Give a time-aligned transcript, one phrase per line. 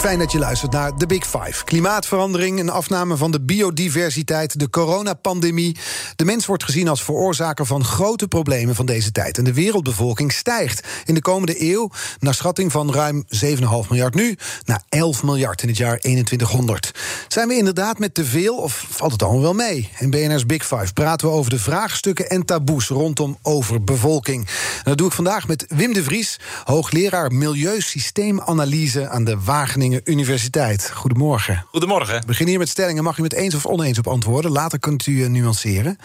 [0.00, 1.64] Fijn dat je luistert naar The Big Five.
[1.64, 5.76] Klimaatverandering, een afname van de biodiversiteit, de coronapandemie.
[6.16, 9.38] De mens wordt gezien als veroorzaker van grote problemen van deze tijd.
[9.38, 13.48] En de wereldbevolking stijgt in de komende eeuw naar schatting van ruim 7,5
[13.88, 16.90] miljard nu naar 11 miljard in het jaar 2100.
[17.28, 19.90] Zijn we inderdaad met te veel of valt het allemaal wel mee?
[19.98, 24.46] In BNR's Big Five praten we over de vraagstukken en taboes rondom overbevolking.
[24.76, 30.90] En dat doe ik vandaag met Wim de Vries, hoogleraar Milieusysteemanalyse aan de Wageningen Universiteit.
[30.90, 31.64] Goedemorgen.
[31.70, 32.20] Goedemorgen.
[32.20, 33.02] We beginnen hier met stellingen.
[33.02, 34.50] Mag u met eens of oneens op antwoorden?
[34.50, 35.98] Later kunt u uh, nuanceren.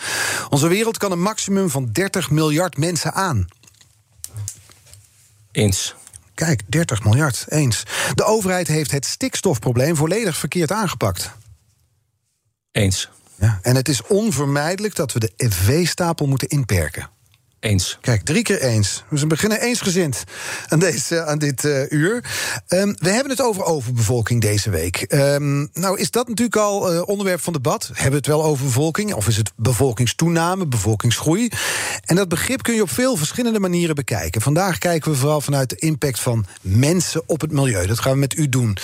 [0.50, 3.48] Onze wereld kan een maximum van 30 miljard mensen aan.
[5.52, 5.96] Eens.
[6.34, 7.84] Kijk, 30 miljard, eens.
[8.14, 11.32] De overheid heeft het stikstofprobleem volledig verkeerd aangepakt.
[12.72, 13.10] Eens.
[13.40, 17.10] Ja, en het is onvermijdelijk dat we de EV-stapel moeten inperken.
[17.66, 17.98] Eens.
[18.02, 19.04] Kijk, drie keer eens.
[19.10, 20.24] Dus we beginnen eensgezind
[20.68, 22.24] aan, deze, aan dit uh, uur.
[22.70, 25.06] Um, we hebben het over overbevolking deze week.
[25.10, 27.88] Um, nou is dat natuurlijk al uh, onderwerp van debat.
[27.88, 29.14] Hebben we het wel over bevolking?
[29.14, 31.50] Of is het bevolkingstoename, bevolkingsgroei?
[32.06, 34.42] En dat begrip kun je op veel verschillende manieren bekijken.
[34.42, 37.88] Vandaag kijken we vooral vanuit de impact van mensen op het milieu.
[37.88, 38.78] Dat gaan we met u doen.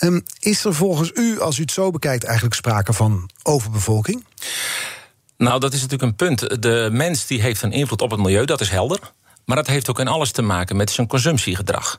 [0.00, 4.24] Um, is er volgens u, als u het zo bekijkt, eigenlijk sprake van overbevolking?
[5.36, 6.62] Nou, dat is natuurlijk een punt.
[6.62, 9.00] De mens die heeft een invloed op het milieu, dat is helder.
[9.44, 11.98] Maar dat heeft ook in alles te maken met zijn consumptiegedrag.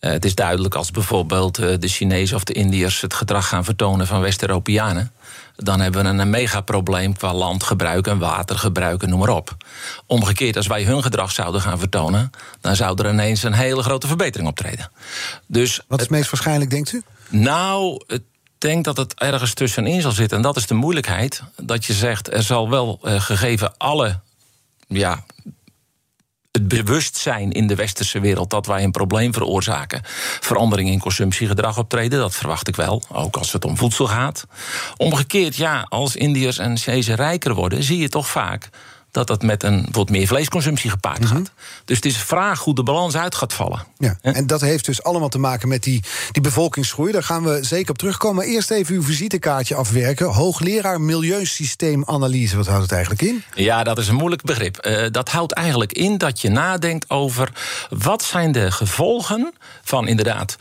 [0.00, 3.64] Uh, het is duidelijk als bijvoorbeeld uh, de Chinezen of de Indiërs het gedrag gaan
[3.64, 5.12] vertonen van West-Europeanen.
[5.56, 9.56] Dan hebben we een megaprobleem qua landgebruik en watergebruik en noem maar op.
[10.06, 14.06] Omgekeerd, als wij hun gedrag zouden gaan vertonen, dan zou er ineens een hele grote
[14.06, 14.90] verbetering optreden.
[15.46, 17.02] Dus, Wat is het meest waarschijnlijk, denkt u?
[17.28, 18.22] Nou, het
[18.58, 20.36] denk dat het ergens tussenin zal zitten.
[20.36, 21.42] En dat is de moeilijkheid.
[21.62, 24.20] Dat je zegt, er zal wel uh, gegeven alle.
[24.88, 25.24] Ja,
[26.56, 30.00] het bewustzijn in de westerse wereld dat wij een probleem veroorzaken.
[30.40, 33.02] Verandering in consumptiegedrag optreden, dat verwacht ik wel.
[33.12, 34.46] Ook als het om voedsel gaat.
[34.96, 38.68] Omgekeerd, ja, als Indiërs en Chinezen rijker worden, zie je toch vaak
[39.16, 41.38] dat dat met een wat meer vleesconsumptie gepaard gaat.
[41.38, 41.84] Mm -hmm.
[41.84, 43.84] Dus het is vraag hoe de balans uit gaat vallen.
[43.98, 47.12] Ja, en dat heeft dus allemaal te maken met die, die bevolkingsgroei.
[47.12, 48.36] Daar gaan we zeker op terugkomen.
[48.36, 50.26] Maar eerst even uw visitekaartje afwerken.
[50.26, 53.44] Hoogleraar Milieusysteemanalyse, wat houdt het eigenlijk in?
[53.54, 54.86] Ja, dat is een moeilijk begrip.
[54.86, 57.52] Uh, dat houdt eigenlijk in dat je nadenkt over...
[57.88, 60.56] wat zijn de gevolgen van inderdaad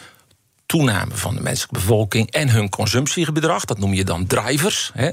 [0.76, 3.66] toename van de menselijke bevolking en hun consumptiegedrag.
[3.66, 4.92] Dat noem je dan drivers.
[4.94, 5.10] Hè.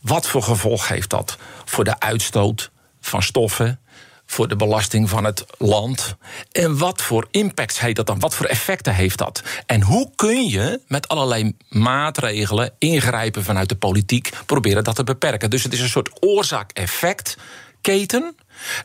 [0.00, 2.70] Wat voor gevolg heeft dat voor de uitstoot
[3.00, 3.80] van stoffen?
[4.26, 6.16] Voor de belasting van het land.
[6.52, 8.18] En wat voor impacts heeft dat dan?
[8.18, 9.42] Wat voor effecten heeft dat?
[9.66, 15.50] En hoe kun je met allerlei maatregelen ingrijpen vanuit de politiek, proberen dat te beperken?
[15.50, 18.36] Dus het is een soort oorzaak-effect-keten.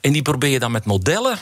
[0.01, 1.37] En die probeer je dan met modellen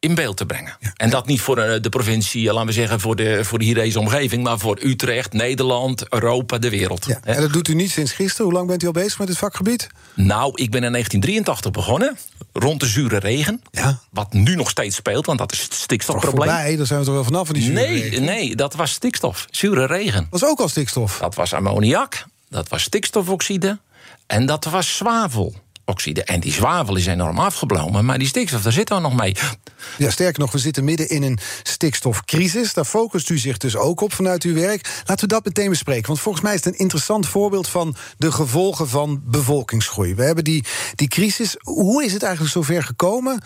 [0.00, 0.76] in beeld te brengen.
[0.80, 0.92] Ja.
[0.96, 4.58] En dat niet voor de provincie, laten we zeggen, voor de, voor de omgeving, maar
[4.58, 7.04] voor Utrecht, Nederland, Europa, de wereld.
[7.06, 7.20] Ja.
[7.24, 8.44] En dat doet u niet sinds gisteren.
[8.44, 9.88] Hoe lang bent u al bezig met het vakgebied?
[10.14, 12.18] Nou, ik ben in 1983 begonnen,
[12.52, 13.62] rond de zure regen.
[13.70, 13.98] Ja.
[14.10, 16.48] Wat nu nog steeds speelt, want dat is het stikstofprobleem.
[16.48, 18.24] Voorbij, daar zijn we toch wel vanaf van die zure nee, regen?
[18.24, 20.26] Nee, dat was stikstof, zure regen.
[20.30, 21.18] Dat was ook al stikstof?
[21.18, 23.78] Dat was ammoniak, dat was stikstofoxide
[24.26, 25.54] en dat was zwavel.
[25.88, 26.24] Oxide.
[26.24, 29.36] En die zwavel is enorm afgeblomen, maar die stikstof, daar zitten we nog mee.
[29.98, 32.74] Ja, sterker nog, we zitten midden in een stikstofcrisis.
[32.74, 35.02] Daar focust u zich dus ook op vanuit uw werk.
[35.06, 36.06] Laten we dat meteen bespreken.
[36.06, 40.14] Want volgens mij is het een interessant voorbeeld van de gevolgen van bevolkingsgroei.
[40.14, 41.56] We hebben die, die crisis.
[41.58, 43.42] Hoe is het eigenlijk zover gekomen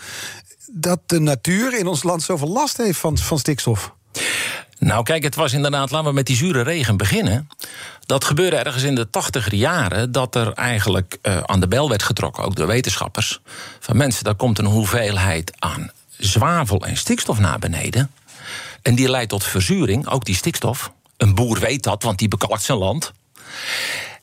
[0.71, 3.93] dat de natuur in ons land zoveel last heeft van, van stikstof?
[4.83, 7.49] Nou, kijk, het was inderdaad, laten we met die zure regen beginnen.
[8.05, 12.03] Dat gebeurde ergens in de tachtiger jaren, dat er eigenlijk uh, aan de bel werd
[12.03, 13.39] getrokken, ook door wetenschappers.
[13.79, 18.11] Van mensen, daar komt een hoeveelheid aan zwavel en stikstof naar beneden.
[18.81, 20.91] En die leidt tot verzuring, ook die stikstof.
[21.17, 23.11] Een boer weet dat, want die bekalkt zijn land.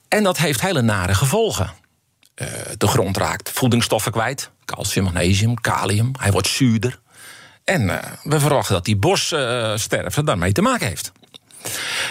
[0.09, 1.71] En dat heeft hele nare gevolgen.
[2.35, 2.49] Uh,
[2.79, 6.13] de grond raakt voedingsstoffen kwijt: calcium, magnesium, kalium.
[6.19, 6.99] Hij wordt zuurder.
[7.65, 11.13] En uh, we verwachten dat die bossterfte daarmee te maken heeft.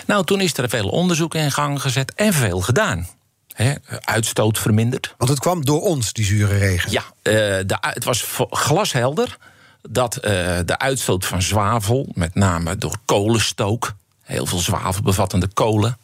[0.06, 3.08] Nou, toen is er veel onderzoek in gang gezet en veel gedaan.
[3.54, 5.14] He, uitstoot verminderd.
[5.18, 6.92] Want het kwam door ons, die zure regen.
[6.92, 7.34] Ja, uh,
[7.66, 9.38] de, het was glashelder
[9.82, 10.22] dat uh,
[10.66, 15.98] de uitstoot van zwavel, met name door kolenstook, heel veel zwavel bevattende kolen,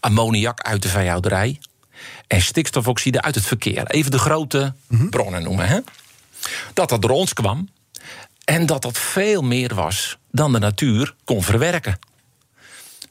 [0.00, 1.58] ammoniak uit de veehouderij
[2.26, 3.86] en stikstofoxide uit het verkeer.
[3.86, 5.10] Even de grote mm-hmm.
[5.10, 5.66] bronnen noemen.
[5.66, 5.78] Hè?
[6.72, 7.68] Dat dat door ons kwam
[8.44, 11.98] en dat dat veel meer was dan de natuur kon verwerken.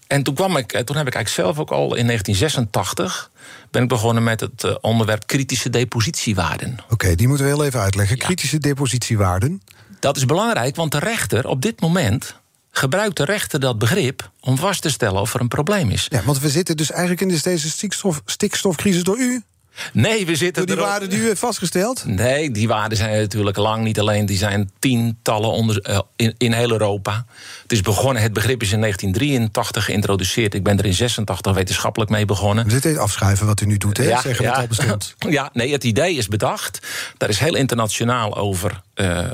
[0.08, 3.32] En toen, kwam ik, toen heb ik eigenlijk zelf ook al in 1986
[3.72, 6.78] ben ik begonnen met het eh, onderwerp kritische depositiewaarden.
[6.90, 8.18] Oké, die moeten we heel even uitleggen.
[8.18, 9.62] Kritische depositiewaarden.
[10.00, 12.36] Dat is belangrijk, want de rechter op dit moment
[12.72, 16.06] gebruikt de rechter dat begrip om vast te stellen of er een probleem is.
[16.10, 19.44] Ja, want we zitten dus eigenlijk in deze stikstof, stikstofcrisis door u.
[19.94, 20.66] Nee, we zitten.
[20.66, 22.06] Door die waarden die u heeft vastgesteld?
[22.06, 24.26] Nee, die waarden zijn natuurlijk lang niet alleen.
[24.26, 27.26] Die zijn tientallen onder, uh, in, in heel Europa.
[27.62, 30.54] Het is begonnen, het begrip is in 1983 geïntroduceerd.
[30.54, 32.68] Ik ben er in 86 wetenschappelijk mee begonnen.
[32.68, 34.04] Dit is afschuiven wat u nu doet, hè?
[34.04, 35.16] Ja, Zeggen ja, al bestond.
[35.30, 36.80] Ja, nee, het idee is bedacht.
[37.18, 39.26] Daar is heel internationaal over uh,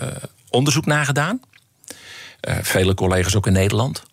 [0.49, 1.41] onderzoek naar gedaan.
[2.47, 4.03] Uh, vele collega's ook in Nederland.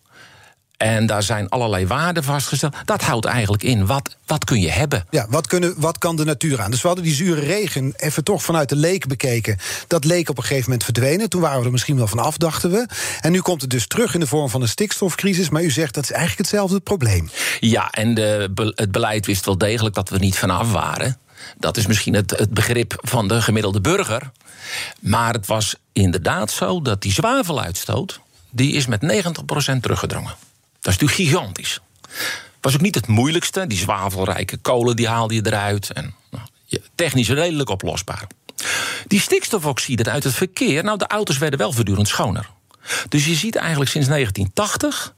[0.77, 2.75] En daar zijn allerlei waarden vastgesteld.
[2.85, 5.05] Dat houdt eigenlijk in, wat, wat kun je hebben?
[5.09, 6.71] Ja, wat, kunnen, wat kan de natuur aan?
[6.71, 9.57] Dus we hadden die zure regen even toch vanuit de leek bekeken.
[9.87, 11.29] Dat leek op een gegeven moment verdwenen.
[11.29, 12.87] Toen waren we er misschien wel van af, dachten we.
[13.21, 15.49] En nu komt het dus terug in de vorm van een stikstofcrisis.
[15.49, 17.29] Maar u zegt dat is eigenlijk hetzelfde probleem.
[17.59, 21.17] Ja, en de, het beleid wist wel degelijk dat we niet vanaf waren.
[21.57, 24.31] Dat is misschien het, het begrip van de gemiddelde burger.
[24.99, 28.19] Maar het was inderdaad zo dat die zwaveluitstoot...
[28.49, 30.35] die is met 90% teruggedrongen.
[30.87, 31.79] Dat is natuurlijk gigantisch.
[32.61, 33.67] Was ook niet het moeilijkste.
[33.67, 35.91] Die zwavelrijke kolen die haalde je eruit.
[35.91, 36.47] En, nou,
[36.95, 38.27] technisch redelijk oplosbaar.
[39.07, 42.49] Die stikstofoxide uit het verkeer, nou, de auto's werden wel voortdurend schoner.
[43.09, 45.13] Dus je ziet eigenlijk sinds 1980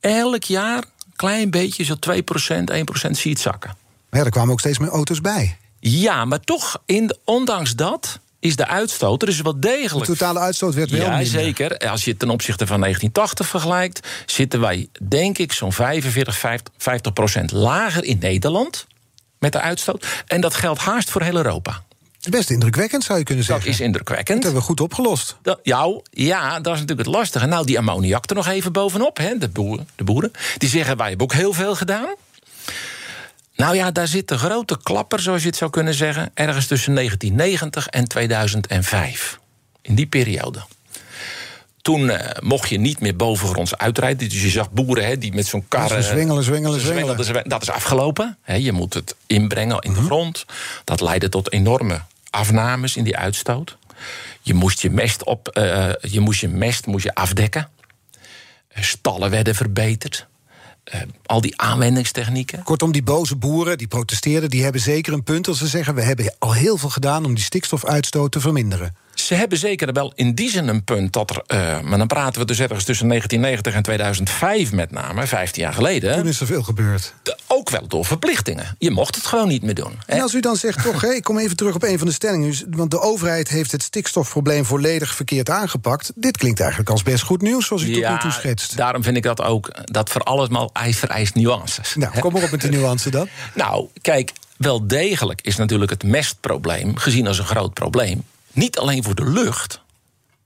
[0.00, 3.76] elk jaar een klein beetje, zo 2%, 1% zie je het zakken.
[4.10, 5.58] Maar ja, er kwamen ook steeds meer auto's bij.
[5.80, 9.22] Ja, maar toch, in, ondanks dat is de uitstoot.
[9.22, 10.06] Er is wel degelijk.
[10.06, 11.00] De totale uitstoot werd wel.
[11.00, 11.78] Ja, zeker.
[11.78, 17.12] Als je het ten opzichte van 1980 vergelijkt, zitten wij, denk ik, zo'n 45, 50
[17.12, 18.86] procent lager in Nederland
[19.38, 20.06] met de uitstoot.
[20.26, 21.84] En dat geldt haast voor heel Europa.
[22.30, 23.64] Best indrukwekkend, zou je kunnen zeggen.
[23.64, 24.36] Dat is indrukwekkend.
[24.36, 25.36] Dat hebben we goed opgelost.
[25.42, 27.46] Dat, jou, ja, dat is natuurlijk het lastige.
[27.46, 30.30] Nou, die ammoniak er nog even bovenop, hè, de, boeren, de boeren.
[30.58, 32.14] Die zeggen, wij hebben ook heel veel gedaan.
[33.56, 36.94] Nou ja, daar zit de grote klapper, zoals je het zou kunnen zeggen, ergens tussen
[36.94, 39.38] 1990 en 2005.
[39.82, 40.64] In die periode.
[41.82, 44.28] Toen uh, mocht je niet meer bovengronds uitrijden.
[44.28, 45.88] Dus je zag boeren hè, die met zo'n kar.
[45.88, 47.48] Dus zwingelen, zwingelen, zwingelen.
[47.48, 48.38] Dat is afgelopen.
[48.42, 50.06] Hè, je moet het inbrengen in de mhm.
[50.06, 50.44] grond.
[50.84, 52.00] Dat leidde tot enorme
[52.30, 53.76] afnames in die uitstoot.
[54.42, 57.68] Je moest je mest, op, uh, je, moest je mest moest je afdekken.
[58.74, 60.26] Stallen werden verbeterd.
[60.94, 62.62] Uh, al die aanwendingstechnieken.
[62.62, 66.02] Kortom, die boze boeren die protesteerden, die hebben zeker een punt als ze zeggen: we
[66.02, 68.96] hebben al heel veel gedaan om die stikstofuitstoot te verminderen.
[69.18, 71.42] Ze hebben zeker wel in die zin een punt dat er.
[71.46, 75.72] Uh, maar dan praten we dus ergens tussen 1990 en 2005 met name, 15 jaar
[75.72, 76.16] geleden.
[76.16, 77.14] Toen is er veel gebeurd.
[77.46, 78.76] ook wel door verplichtingen.
[78.78, 79.98] Je mocht het gewoon niet meer doen.
[80.06, 82.54] En als u dan zegt, toch, ik kom even terug op een van de stellingen.
[82.70, 86.12] Want de overheid heeft het stikstofprobleem volledig verkeerd aangepakt.
[86.14, 88.76] Dit klinkt eigenlijk als best goed nieuws, zoals u tot nu toe schetst.
[88.76, 91.94] Daarom vind ik dat ook, dat voor allemaal vereist nuances.
[91.94, 93.28] Nou, kom maar op met die nuance dan.
[93.54, 98.24] nou, kijk, wel degelijk is natuurlijk het mestprobleem gezien als een groot probleem.
[98.56, 99.80] Niet alleen voor de lucht.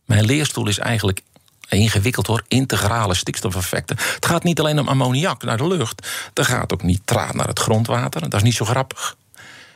[0.05, 1.23] Mijn leerstoel is eigenlijk
[1.69, 3.97] ingewikkeld hoor, integrale stikstofeffecten.
[4.15, 6.09] Het gaat niet alleen om ammoniak naar de lucht.
[6.35, 8.21] Er gaat ook nitraat naar het grondwater.
[8.21, 9.17] Dat is niet zo grappig.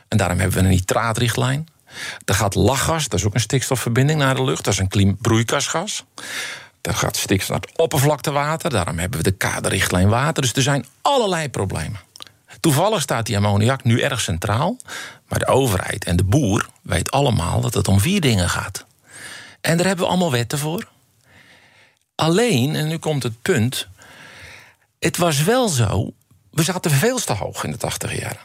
[0.07, 1.67] En daarom hebben we een nitraatrichtlijn.
[2.25, 4.63] Er gaat lachgas, dat is ook een stikstofverbinding naar de lucht.
[4.63, 6.03] Dat is een broeikasgas.
[6.81, 8.69] Er gaat stikstof naar het oppervlaktewater.
[8.69, 10.41] Daarom hebben we de kaderrichtlijn water.
[10.41, 11.99] Dus er zijn allerlei problemen.
[12.65, 14.77] Toevallig staat die ammoniak nu erg centraal.
[15.27, 18.85] Maar de overheid en de boer weten allemaal dat het om vier dingen gaat.
[19.61, 20.87] En daar hebben we allemaal wetten voor.
[22.15, 23.87] Alleen, en nu komt het punt.
[24.99, 26.13] Het was wel zo.
[26.51, 28.41] We zaten veel te hoog in de 80 jaren.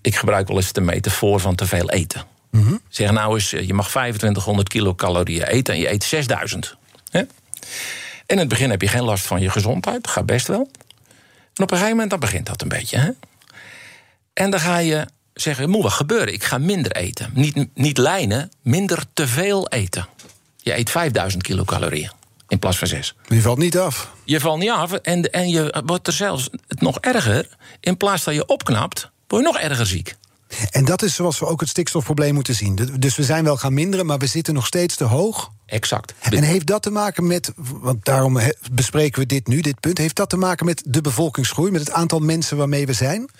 [0.00, 2.24] Ik gebruik wel eens de metafoor van te veel eten.
[2.50, 6.76] Mm Zeg nou eens, je mag 2500 kilocalorieën eten en je eet 6000.
[7.10, 7.28] En
[8.26, 10.70] in het begin heb je geen last van je gezondheid, gaat best wel.
[11.54, 12.98] En op een gegeven moment dan begint dat een beetje.
[12.98, 13.10] Hè?
[14.32, 16.32] En dan ga je zeggen, moet wat gebeuren?
[16.32, 17.30] Ik ga minder eten.
[17.34, 20.08] Niet, niet lijnen, minder te veel eten.
[20.56, 22.10] Je eet 5000 kilocalorieën
[22.52, 23.14] in plaats van 6.
[23.28, 24.12] Je valt niet af.
[24.24, 27.48] Je valt niet af en, en je wordt er zelfs nog erger.
[27.80, 30.16] In plaats dat je opknapt, word je nog erger ziek.
[30.70, 32.78] En dat is zoals we ook het stikstofprobleem moeten zien.
[32.98, 35.50] Dus we zijn wel gaan minderen, maar we zitten nog steeds te hoog.
[35.66, 36.14] Exact.
[36.20, 38.38] En heeft dat te maken met, want daarom
[38.72, 41.92] bespreken we dit nu, dit punt, heeft dat te maken met de bevolkingsgroei, met het
[41.92, 43.30] aantal mensen waarmee we zijn?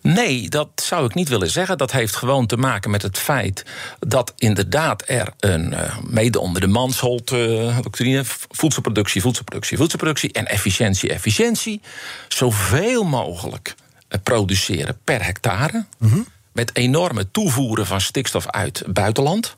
[0.00, 1.78] Nee, dat zou ik niet willen zeggen.
[1.78, 3.64] Dat heeft gewoon te maken met het feit
[3.98, 10.46] dat inderdaad er een, uh, mede onder de manshold uh, doctrine, voedselproductie, voedselproductie, voedselproductie en
[10.46, 11.80] efficiëntie, efficiëntie,
[12.28, 13.74] zoveel mogelijk
[14.08, 15.84] uh, produceren per hectare.
[15.98, 16.26] Mm -hmm.
[16.58, 19.56] Met enorme toevoeren van stikstof uit het buitenland.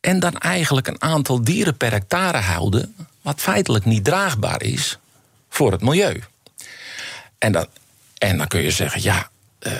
[0.00, 4.98] En dan eigenlijk een aantal dieren per hectare houden, wat feitelijk niet draagbaar is
[5.48, 6.22] voor het milieu.
[7.38, 7.66] En dan,
[8.18, 9.72] en dan kun je zeggen, ja, uh,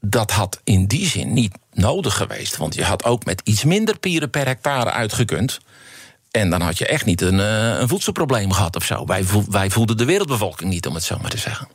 [0.00, 2.56] dat had in die zin niet nodig geweest.
[2.56, 5.60] Want je had ook met iets minder pieren per hectare uitgekund.
[6.30, 9.06] En dan had je echt niet een, uh, een voedselprobleem gehad of zo.
[9.06, 11.68] Wij, wij voelden de wereldbevolking niet, om het zo maar te zeggen.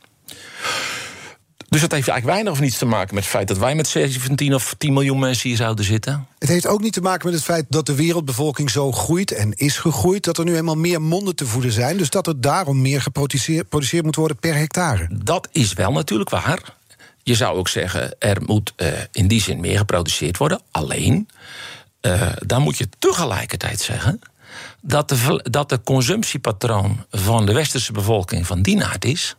[1.68, 3.88] Dus dat heeft eigenlijk weinig of niets te maken met het feit dat wij met
[3.88, 6.26] 17 of 10 miljoen mensen hier zouden zitten.
[6.38, 9.52] Het heeft ook niet te maken met het feit dat de wereldbevolking zo groeit en
[9.56, 10.24] is gegroeid.
[10.24, 11.96] Dat er nu eenmaal meer monden te voeden zijn.
[11.96, 15.08] Dus dat er daarom meer geproduceerd moet worden per hectare.
[15.22, 16.76] Dat is wel natuurlijk waar.
[17.22, 20.60] Je zou ook zeggen, er moet uh, in die zin meer geproduceerd worden.
[20.70, 21.28] Alleen,
[22.02, 24.20] uh, dan moet je tegelijkertijd zeggen
[24.80, 29.36] dat de, dat de consumptiepatroon van de westerse bevolking van die aard is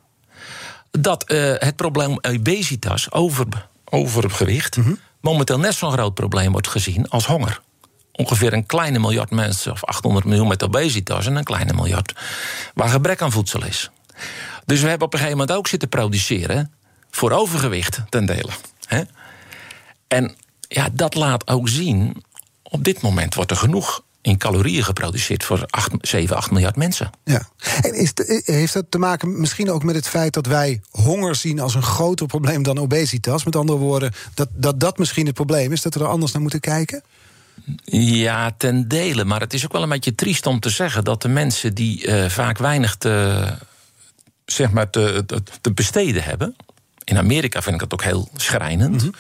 [0.92, 3.48] dat uh, het probleem obesitas, over,
[3.86, 5.00] overgewicht, mm -hmm.
[5.22, 7.62] momenteel net zo'n groot probleem wordt gezien als honger.
[8.12, 12.14] Ongeveer een kleine miljard mensen, of 800 miljoen met obesitas, en een kleine miljard
[12.74, 13.90] waar gebrek aan voedsel is.
[14.66, 16.72] Dus we hebben op een gegeven moment ook zitten produceren
[17.12, 18.52] voor overgewicht ten dele.
[18.86, 19.02] Hè?
[20.08, 20.36] En
[20.68, 22.24] ja, dat laat ook zien,
[22.64, 27.10] op dit moment wordt er genoeg in calorieën geproduceerd voor 8, 7, 8 miljard mensen.
[27.24, 27.48] Ja.
[27.82, 28.12] En is
[28.44, 31.84] heeft dat te maken misschien ook met het feit dat wij honger zien als een
[31.84, 33.44] groter probleem dan obesitas?
[33.44, 36.42] Met andere woorden, dat dat, dat misschien het probleem is, dat we er anders naar
[36.42, 37.04] moeten kijken?
[37.84, 39.26] Ja, ten dele.
[39.26, 42.08] Maar het is ook wel een beetje triest om te zeggen dat de mensen die
[42.08, 43.46] uh, vaak weinig te,
[44.46, 46.56] zeg maar te, te, te, besteden hebben.
[47.04, 48.92] In Amerika vind ik dat ook heel schrijnend.
[48.92, 49.14] Mm -hmm.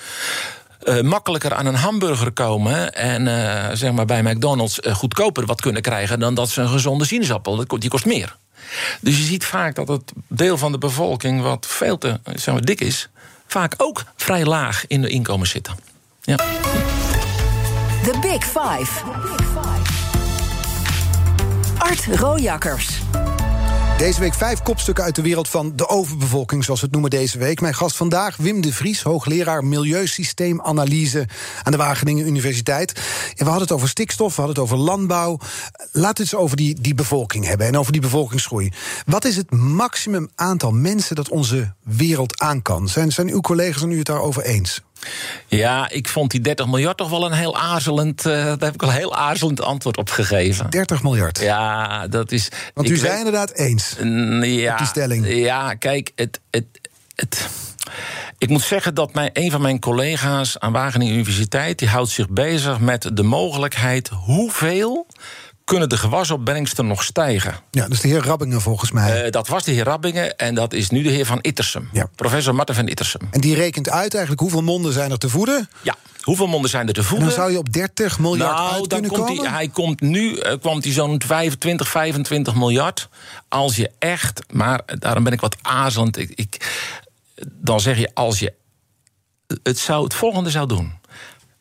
[0.84, 5.62] Uh, makkelijker aan een hamburger komen en uh, zeg maar bij McDonald's uh, goedkoper wat
[5.62, 7.66] kunnen krijgen dan dat ze een gezonde sinaasappel.
[7.80, 8.36] Die kost meer.
[9.02, 12.66] Dus je ziet vaak dat het deel van de bevolking wat veel te zeg maar,
[12.66, 13.10] dik is,
[13.48, 15.76] vaak ook vrij laag in de inkomen zitten.
[16.22, 16.36] Ja.
[18.04, 19.04] The Big Five.
[21.78, 23.00] Art Rojakkers.
[24.00, 27.38] Deze week vijf kopstukken uit de wereld van de overbevolking, zoals we het noemen deze
[27.38, 27.62] week.
[27.62, 31.28] Mijn gast vandaag, Wim de Vries, hoogleraar Milieusysteemanalyse
[31.64, 32.94] aan de Wageningen Universiteit.
[32.94, 35.38] En we hadden het over stikstof, we hadden het over landbouw.
[35.78, 38.72] Laten we het eens over die, die bevolking hebben en over die bevolkingsgroei.
[39.06, 42.88] Wat is het maximum aantal mensen dat onze wereld aan kan?
[42.88, 44.82] Zijn, zijn uw collega's en u het daarover eens?
[45.48, 48.26] Ja, ik vond die 30 miljard toch wel een heel aarzelend.
[48.26, 50.70] Uh, daar heb ik al een heel aarzelend antwoord op gegeven.
[50.70, 51.40] 30 miljard?
[51.40, 52.50] Ja, dat is.
[52.74, 53.96] Want u zei weet, inderdaad eens.
[54.42, 55.28] Ja, op die stelling.
[55.28, 56.40] Ja, kijk, het.
[56.52, 56.66] het,
[57.16, 57.50] het
[58.38, 61.80] ik moet zeggen dat mijn, een van mijn collega's aan Wageningen Universiteit...
[61.80, 65.08] die houdt zich bezig met de mogelijkheid hoeveel
[65.70, 67.56] kunnen de gewasopbrengsten nog stijgen.
[67.72, 69.26] Ja, dat is de heer Rabbingen volgens mij.
[69.26, 71.90] Uh, dat was de heer Rabbingen en dat is nu de heer Van Ittersum.
[71.92, 72.10] Ja.
[72.16, 73.22] Professor Marten van Ittersum.
[73.32, 75.70] En die rekent uit eigenlijk hoeveel monden zijn er te voeden?
[75.82, 75.96] Ja.
[76.22, 77.28] Hoeveel monden zijn er te voeden?
[77.28, 79.44] En dan zou je op 30 miljard nou, uit dan kunnen komt komen?
[79.44, 83.10] Hij, hij komt nu uh, kwam hij zo'n 25, 25 miljard.
[83.48, 86.18] Als je echt, maar daarom ben ik wat aarzelend.
[86.18, 86.82] Ik, ik,
[87.52, 88.54] dan zeg je als je
[89.64, 90.94] het, zou, het volgende zou doen.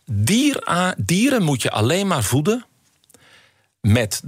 [0.04, 2.66] Dier, dieren moet je alleen maar voeden
[3.80, 4.22] met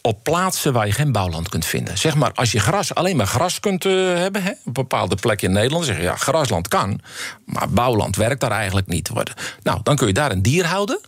[0.00, 1.98] op plaatsen waar je geen bouwland kunt vinden.
[1.98, 4.42] Zeg maar, als je gras, alleen maar gras kunt uh, hebben...
[4.42, 7.00] Hè, op bepaalde plekken in Nederland, zeg je ja, grasland kan...
[7.44, 9.10] maar bouwland werkt daar eigenlijk niet.
[9.62, 11.00] Nou, dan kun je daar een dier houden...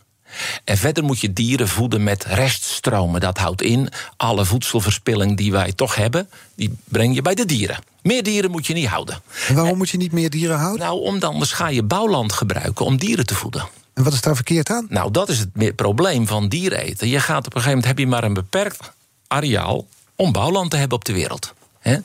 [0.65, 3.21] En verder moet je dieren voeden met reststromen.
[3.21, 6.29] Dat houdt in, alle voedselverspilling die wij toch hebben...
[6.55, 7.79] die breng je bij de dieren.
[8.03, 9.21] Meer dieren moet je niet houden.
[9.49, 10.87] En waarom moet je niet meer dieren houden?
[10.87, 13.69] Nou, omdat anders ga je bouwland gebruiken om dieren te voeden.
[13.99, 14.87] En wat is daar verkeerd aan?
[14.89, 17.09] Nou, dat is het probleem van dieren eten.
[17.09, 18.93] Je gaat op een gegeven moment heb je maar een beperkt
[19.27, 19.87] areaal
[20.17, 21.55] om bouwland te hebben op de wereld.
[21.79, 21.99] He?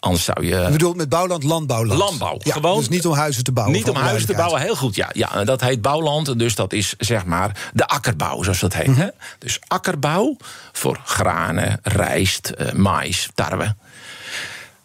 [0.00, 0.56] Anders zou je.
[0.56, 2.00] Je bedoelt met bouwland landbouwland?
[2.00, 2.38] Landbouw.
[2.42, 3.76] Ja, gewoon, dus niet om huizen te bouwen.
[3.76, 4.94] Niet om huizen te bouwen, heel goed.
[4.94, 6.38] Ja, ja, dat heet bouwland.
[6.38, 8.86] Dus dat is zeg maar de akkerbouw, zoals dat heet.
[8.86, 9.10] Mm -hmm.
[9.38, 10.36] Dus akkerbouw
[10.72, 13.74] voor granen, rijst, uh, mais, tarwe.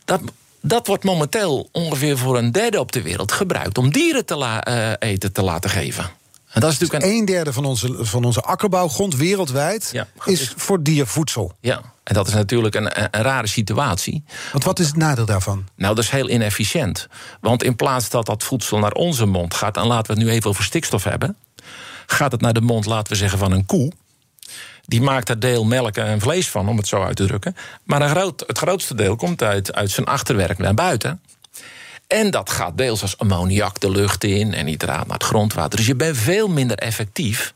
[0.06, 0.22] Dat,
[0.62, 5.10] dat wordt momenteel ongeveer voor een derde op de wereld gebruikt om dieren te uh,
[5.10, 6.24] eten te laten geven.
[6.56, 7.18] En dat is natuurlijk een...
[7.18, 11.56] Een derde van onze, van onze akkerbouwgrond wereldwijd Ja, is voor diervoedsel.
[11.60, 14.24] Ja, en dat is natuurlijk een, een, een rare situatie.
[14.52, 15.66] Want wat is het nadeel daarvan?
[15.76, 17.08] Nou, dat is heel inefficiënt.
[17.42, 19.78] Want in plaats dat dat voedsel naar onze mond gaat...
[19.78, 21.36] en laten we het nu even over stikstof hebben...
[22.06, 23.92] gaat het naar de mond, laten we zeggen, van een koe...
[24.88, 27.56] Die maakt er deel melk en vlees van, om het zo uit te drukken.
[27.84, 31.22] Maar een groot, het grootste deel komt uit, uit zijn achterwerk naar buiten.
[32.08, 35.78] En dat gaat deels als ammoniak de lucht in en nitraat naar het grondwater.
[35.78, 37.54] Dus je bent veel minder effectief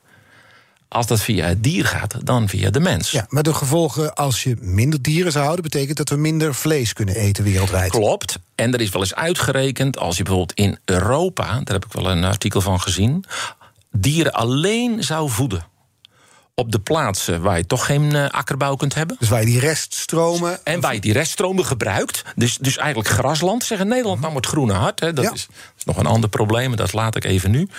[0.89, 3.11] als dat via het dier gaat dan via de mens.
[3.11, 6.93] Ja, maar de gevolgen als je minder dieren zou houden, betekent dat we minder vlees
[6.93, 7.91] kunnen eten wereldwijd.
[7.91, 8.39] Klopt.
[8.55, 12.11] En er is wel eens uitgerekend, als je bijvoorbeeld in Europa, daar heb ik wel
[12.11, 13.23] een artikel van gezien,
[13.91, 15.68] dieren alleen zou voeden.
[16.59, 19.15] Op de plaatsen waar je toch geen uh, akkerbouw kunt hebben.
[19.19, 20.65] Dus waar je die reststromen.
[20.65, 22.23] En waar je die reststromen gebruikt.
[22.35, 23.63] Dus, dus eigenlijk grasland.
[23.63, 24.99] Zeggen Nederland nou het groene hart.
[24.99, 25.31] Hè, dat, Ja.
[25.33, 27.69] is, dat is nog een ander probleem, dat laat ik even nu.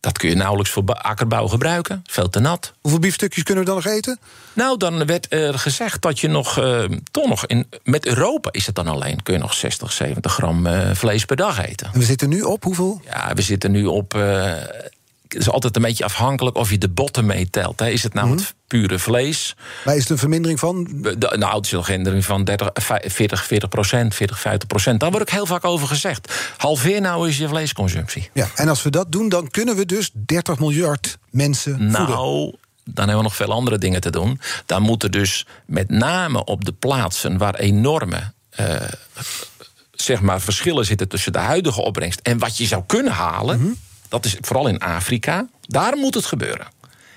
[0.00, 2.02] Dat kun je nauwelijks voor akkerbouw gebruiken.
[2.06, 2.72] Veel te nat.
[2.80, 4.18] Hoeveel biefstukjes kunnen we dan nog eten?
[4.52, 8.66] Nou, dan werd er gezegd dat je nog, eh, toch nog in, met Europa is
[8.66, 11.90] het dan alleen, kun je nog 60, 70 gram eh, vlees per dag eten.
[11.92, 13.00] En we zitten nu op hoeveel?
[13.04, 14.14] Ja, we zitten nu op.
[15.32, 17.80] het is altijd een beetje afhankelijk of je de botten meetelt.
[17.80, 18.36] Is het nou Mhm.
[18.36, 19.56] het pure vlees?
[19.84, 20.84] Waar is het een vermindering van?
[21.18, 22.70] De, nou, het is nog geen van 30,
[23.06, 25.00] 40, 40 procent, 40, 50 procent.
[25.00, 26.52] Daar wordt ook heel vaak over gezegd.
[26.56, 28.30] Halveer nou is je vleesconsumptie.
[28.32, 31.92] Ja, en als we dat doen, dan kunnen we dus 30 miljard mensen voeden.
[31.92, 34.40] Nou, dan hebben we nog veel andere dingen te doen.
[34.66, 38.74] Dan moeten dus met name op de plaatsen waar enorme eh,
[39.90, 43.76] zeg maar, verschillen zitten tussen de huidige opbrengst en wat je zou kunnen halen.
[44.10, 45.48] Dat is vooral in Afrika.
[45.60, 46.66] Daar moet het gebeuren.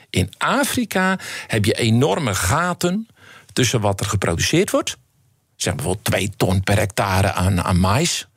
[0.10, 3.08] In Afrika heb je enorme gaten
[3.54, 4.98] tussen wat er geproduceerd wordt.
[5.56, 8.28] Zeg bijvoorbeeld 2 ton per hectare aan, aan mais.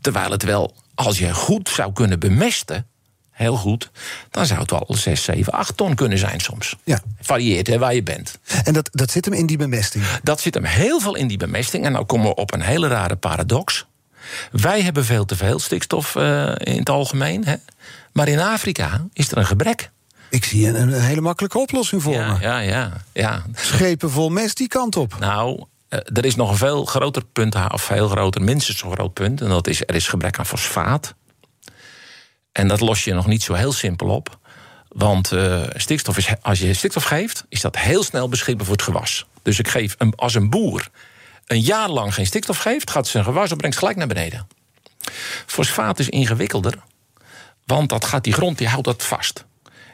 [0.00, 2.86] Terwijl het wel, als je goed zou kunnen bemesten,
[3.30, 3.90] heel goed,
[4.30, 6.76] dan zou het wel 6, 7, 8 ton kunnen zijn soms.
[6.84, 7.00] Ja.
[7.20, 8.38] Varieert hè, waar je bent.
[8.64, 10.04] En dat, dat zit hem in die bemesting.
[10.22, 11.84] Dat zit hem heel veel in die bemesting.
[11.84, 13.86] En dan komen we op een hele rare paradox.
[14.50, 17.44] Wij hebben veel te veel stikstof eh, in het algemeen.
[17.44, 17.54] Hè?
[18.12, 19.90] Maar in Afrika is er een gebrek.
[20.30, 22.40] Ik zie een, een hele makkelijke oplossing voor Ja, me.
[22.40, 23.42] ja, ja, ja.
[23.54, 25.18] Schepen vol mest die kant op.
[25.18, 29.12] Nou, eh, er is nog een veel groter punt, of veel groter, minstens zo groot
[29.12, 29.40] punt.
[29.40, 31.14] En dat is, er is gebrek aan fosfaat.
[32.52, 34.38] En dat los je nog niet zo heel simpel op.
[34.88, 38.84] Want eh, stikstof is, als je stikstof geeft, is dat heel snel beschikbaar voor het
[38.84, 39.26] gewas.
[39.42, 40.88] Dus ik geef een, als een boer
[41.46, 44.48] een jaar lang geen stikstof geeft, gaat zijn gewasopbrengst gelijk naar beneden.
[45.46, 46.78] Fosfaat is ingewikkelder,
[47.64, 49.44] want dat gaat die grond, die houdt dat vast.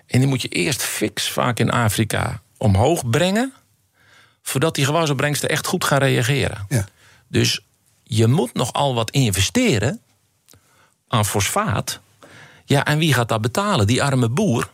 [0.06, 3.52] En die moet je eerst fix, vaak in Afrika, omhoog brengen,
[4.42, 6.66] voordat die gewasopbrengsten echt goed gaan reageren.
[6.68, 6.86] Ja.
[7.28, 7.60] Dus
[8.02, 10.00] je moet nogal wat investeren
[11.08, 12.00] aan fosfaat.
[12.64, 13.86] Ja, en wie gaat dat betalen?
[13.86, 14.70] Die arme boer.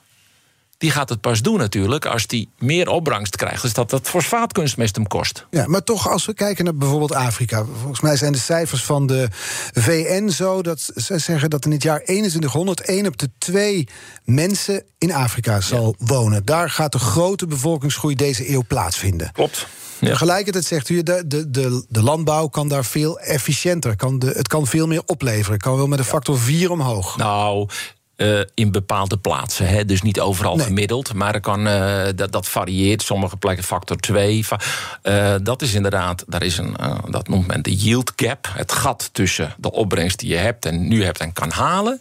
[0.78, 3.62] Die gaat het pas doen natuurlijk als die meer opbrengst krijgt.
[3.62, 5.46] Dus dat dat fosfaatkunstmest hem kost.
[5.50, 7.64] Ja, maar toch, als we kijken naar bijvoorbeeld Afrika.
[7.80, 9.28] Volgens mij zijn de cijfers van de
[9.72, 13.88] VN zo dat ze zeggen dat in het jaar 2100 één op de twee
[14.24, 16.44] mensen in Afrika zal wonen.
[16.44, 19.32] Daar gaat de grote bevolkingsgroei deze eeuw plaatsvinden.
[19.32, 19.66] Klopt.
[20.00, 20.08] Ja.
[20.08, 23.96] Tegelijkertijd zegt u, de, de, de, de landbouw kan daar veel efficiënter.
[23.96, 25.58] Kan de, het kan veel meer opleveren.
[25.58, 27.16] Kan wel met een factor 4 omhoog.
[27.16, 27.68] Nou,
[28.18, 29.68] eh, in bepaalde plaatsen.
[29.68, 29.84] Hè?
[29.84, 30.66] Dus niet overal Nee.
[30.66, 31.14] gemiddeld.
[31.14, 33.02] Maar er kan, eh, dat, dat varieert.
[33.02, 34.46] Sommige plekken factor 2.
[34.46, 34.60] Va-
[35.02, 36.76] eh, dat is inderdaad, daar is een,
[37.08, 38.48] dat noemt men de yield gap.
[38.54, 42.00] Het gat tussen de opbrengst die je hebt en nu hebt en kan halen.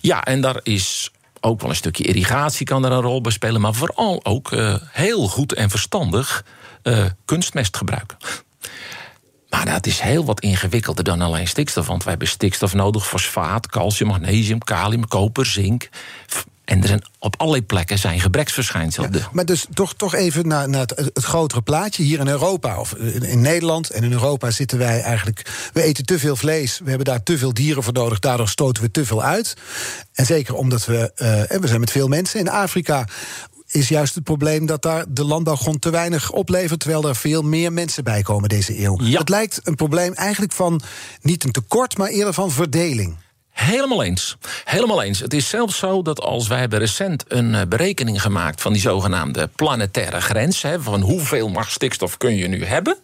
[0.00, 3.60] Ja, en daar is ook wel een stukje irrigatie kan er een rol bij spelen.
[3.60, 4.50] Maar vooral ook
[4.90, 6.44] heel goed en verstandig
[7.24, 8.16] kunstmest gebruiken.
[9.50, 11.86] Maar dat is heel wat ingewikkelder dan alleen stikstof.
[11.86, 15.88] Want wij hebben stikstof nodig, fosfaat, calcium, magnesium, kalium, koper, zink.
[16.64, 19.10] En er zijn op allerlei plekken zijn gebreksverschijnselen.
[19.32, 22.02] Maar dus toch, toch even naar, naar het, het grotere plaatje.
[22.02, 25.70] Hier in Europa, of in, in Nederland en in Europa zitten wij eigenlijk...
[25.72, 28.18] we eten te veel vlees, we hebben daar te veel dieren voor nodig...
[28.18, 29.54] daardoor stoten we te veel uit.
[30.12, 31.12] En zeker omdat we...
[31.14, 33.06] eh, en we zijn met veel mensen in Afrika...
[33.66, 36.80] is juist het probleem dat daar de landbouwgrond te weinig oplevert...
[36.80, 38.98] terwijl er veel meer mensen bij komen deze eeuw.
[39.02, 39.18] Ja.
[39.18, 40.80] Het lijkt een probleem eigenlijk van
[41.22, 41.98] niet een tekort...
[41.98, 43.16] maar eerder van verdeling.
[43.50, 44.36] Helemaal eens.
[44.64, 45.18] Helemaal eens.
[45.18, 48.82] Het is zelfs zo dat als wij hebben recent een eh, berekening gemaakt van die
[48.82, 52.96] zogenaamde planetaire grens, hè, van hoeveel mag stikstof kun je nu hebben.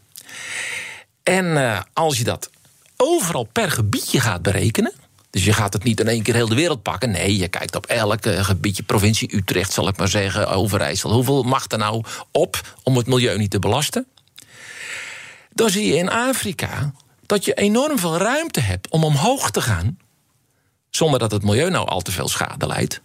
[1.23, 2.51] En eh, als je dat
[2.97, 4.93] overal per gebiedje gaat berekenen.
[5.33, 7.11] Dus je gaat het niet in één keer heel de wereld pakken.
[7.11, 11.13] Nee, je kijkt op elk eh, gebiedje, provincie Utrecht, zal ik maar zeggen, Overijssel.
[11.13, 14.07] Hoeveel mag er nou op om het milieu niet te belasten?
[15.53, 16.93] Dan zie je in Afrika
[17.27, 19.99] dat je enorm veel ruimte hebt om omhoog te gaan
[20.91, 23.01] zonder dat het milieu nou al te veel schade leidt.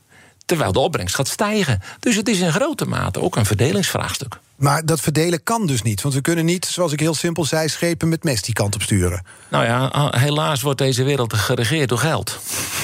[0.48, 1.82] Terwijl de opbrengst gaat stijgen.
[2.00, 4.40] Dus het is in grote mate ook een verdelingsvraagstuk.
[4.56, 6.02] Maar dat verdelen kan dus niet.
[6.02, 8.82] Want we kunnen niet, zoals ik heel simpel zei, schepen met mest die kant op
[8.82, 9.26] sturen.
[9.48, 12.40] Nou ja, helaas wordt deze wereld geregeerd door geld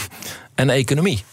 [0.55, 1.23] en economie.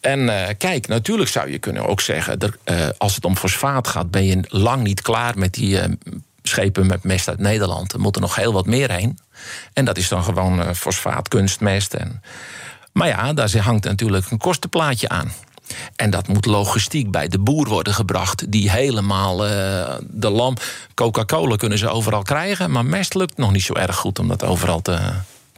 [0.00, 2.38] En uh, kijk, natuurlijk zou je kunnen ook zeggen...
[2.38, 5.84] Dat, uh, als het om fosfaat gaat, ben je lang niet klaar met die uh,
[6.42, 7.92] schepen met mest uit Nederland.
[7.92, 9.18] Er moet er nog heel wat meer heen.
[9.72, 11.94] En dat is dan gewoon fosfaat, kunstmest.
[11.94, 12.22] En...
[12.96, 15.32] Maar ja, daar hangt natuurlijk een kostenplaatje aan.
[15.96, 19.36] En dat moet logistiek bij de boer worden gebracht, die helemaal
[20.00, 20.56] de lam.
[20.94, 24.44] Coca-Cola kunnen ze overal krijgen, maar mest lukt nog niet zo erg goed om dat
[24.44, 24.98] overal te,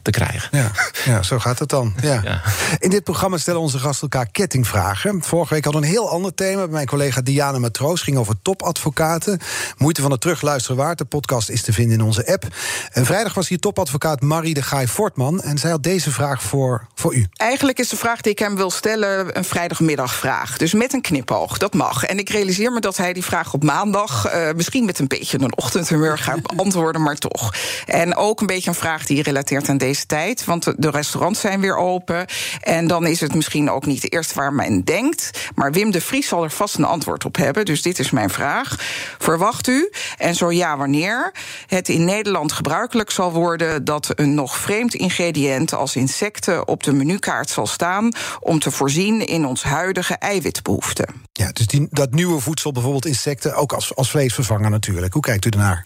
[0.01, 0.57] te krijgen.
[0.57, 0.71] Ja,
[1.05, 1.93] ja zo gaat het dan.
[2.01, 2.41] Ja.
[2.79, 5.23] In dit programma stellen onze gasten elkaar kettingvragen.
[5.23, 6.67] Vorige week hadden we een heel ander thema.
[6.67, 9.39] Mijn collega Diana Matroos ging over topadvocaten.
[9.77, 10.97] Moeite van het terugluisteren waard.
[10.97, 12.47] De podcast is te vinden in onze app.
[12.91, 15.41] En vrijdag was hier topadvocaat Marie de Gaai Fortman.
[15.41, 17.27] En zij had deze vraag voor, voor u.
[17.33, 20.57] Eigenlijk is de vraag die ik hem wil stellen een vrijdagmiddagvraag.
[20.57, 22.03] Dus met een knipoog, dat mag.
[22.03, 24.33] En ik realiseer me dat hij die vraag op maandag...
[24.33, 27.53] Uh, misschien met een beetje een ochtendhumeur gaat beantwoorden, maar toch.
[27.85, 30.45] En ook een beetje een vraag die relateert aan deze deze tijd.
[30.45, 32.25] Want de restaurants zijn weer open.
[32.61, 35.49] En dan is het misschien ook niet eerst waar men denkt.
[35.55, 37.65] Maar Wim de Vries zal er vast een antwoord op hebben.
[37.65, 38.75] Dus dit is mijn vraag.
[39.17, 41.33] Verwacht u, en zo ja, wanneer,
[41.67, 46.93] het in Nederland gebruikelijk zal worden dat een nog vreemd ingrediënt als insecten op de
[46.93, 51.07] menukaart zal staan om te voorzien in ons huidige eiwitbehoefte?
[51.33, 55.13] Ja, dus die, dat nieuwe voedsel, bijvoorbeeld insecten, ook als, als vleesvervanger natuurlijk.
[55.13, 55.85] Hoe kijkt u ernaar?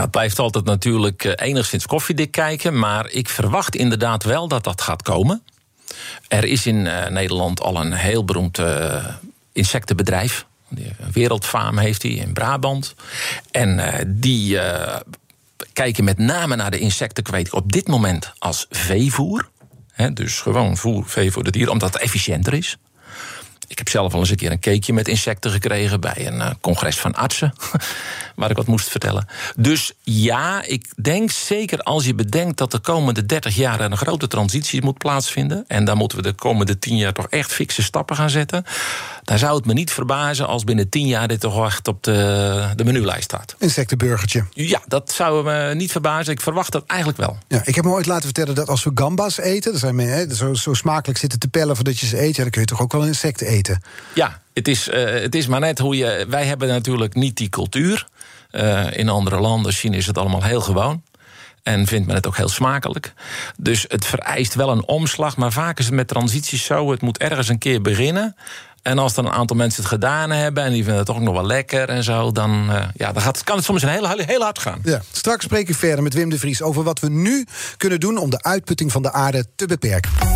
[0.00, 2.78] Het blijft altijd natuurlijk eh, enigszins koffiedik kijken.
[2.78, 5.42] Maar ik verwacht inderdaad wel dat dat gaat komen.
[6.28, 9.06] Er is in uh, Nederland al een heel beroemd uh,
[9.52, 10.46] insectenbedrijf.
[11.12, 12.94] Wereldfaam heeft hij in Brabant.
[13.50, 14.58] En die
[15.72, 19.48] kijken met name naar de insectenkweek op dit moment als veevoer.
[20.12, 22.76] Dus gewoon voer, vee voor de dieren, omdat het efficiënter is.
[23.68, 26.50] Ik heb zelf al eens een keer een cakeje met insecten gekregen bij een uh,
[26.60, 27.52] congres van artsen.
[28.36, 29.26] waar ik wat moest vertellen.
[29.56, 34.26] Dus ja, ik denk zeker als je bedenkt dat de komende 30 jaar een grote
[34.26, 35.64] transitie moet plaatsvinden.
[35.66, 38.64] En daar moeten we de komende 10 jaar toch echt fikse stappen gaan zetten.
[39.24, 42.72] Dan zou het me niet verbazen als binnen 10 jaar dit toch echt op de,
[42.76, 43.54] de menulijst staat.
[43.58, 44.44] Insectenburgertje.
[44.50, 46.32] Ja, dat zou me niet verbazen.
[46.32, 47.38] Ik verwacht dat eigenlijk wel.
[47.48, 50.34] Ja, ik heb me ooit laten vertellen dat als we gambas eten, dat zijn hè,
[50.34, 52.80] zo, zo smakelijk zitten te pellen voordat je ze eet, ja, dan kun je toch
[52.80, 53.55] ook wel insecten eten.
[54.14, 56.26] Ja, het is, uh, het is maar net hoe je.
[56.28, 58.06] Wij hebben natuurlijk niet die cultuur.
[58.52, 61.02] Uh, in andere landen, China, is het allemaal heel gewoon.
[61.62, 63.12] En vindt men het ook heel smakelijk.
[63.56, 65.36] Dus het vereist wel een omslag.
[65.36, 68.36] Maar vaak is het met transities zo: het moet ergens een keer beginnen.
[68.86, 71.34] En als dan een aantal mensen het gedaan hebben en die vinden het toch nog
[71.34, 74.42] wel lekker en zo, dan, uh, ja, dan gaat, kan het soms een heel, heel
[74.42, 74.78] hard gaan.
[74.82, 75.02] Ja.
[75.12, 78.30] Straks spreek ik verder met Wim de Vries over wat we nu kunnen doen om
[78.30, 80.35] de uitputting van de aarde te beperken.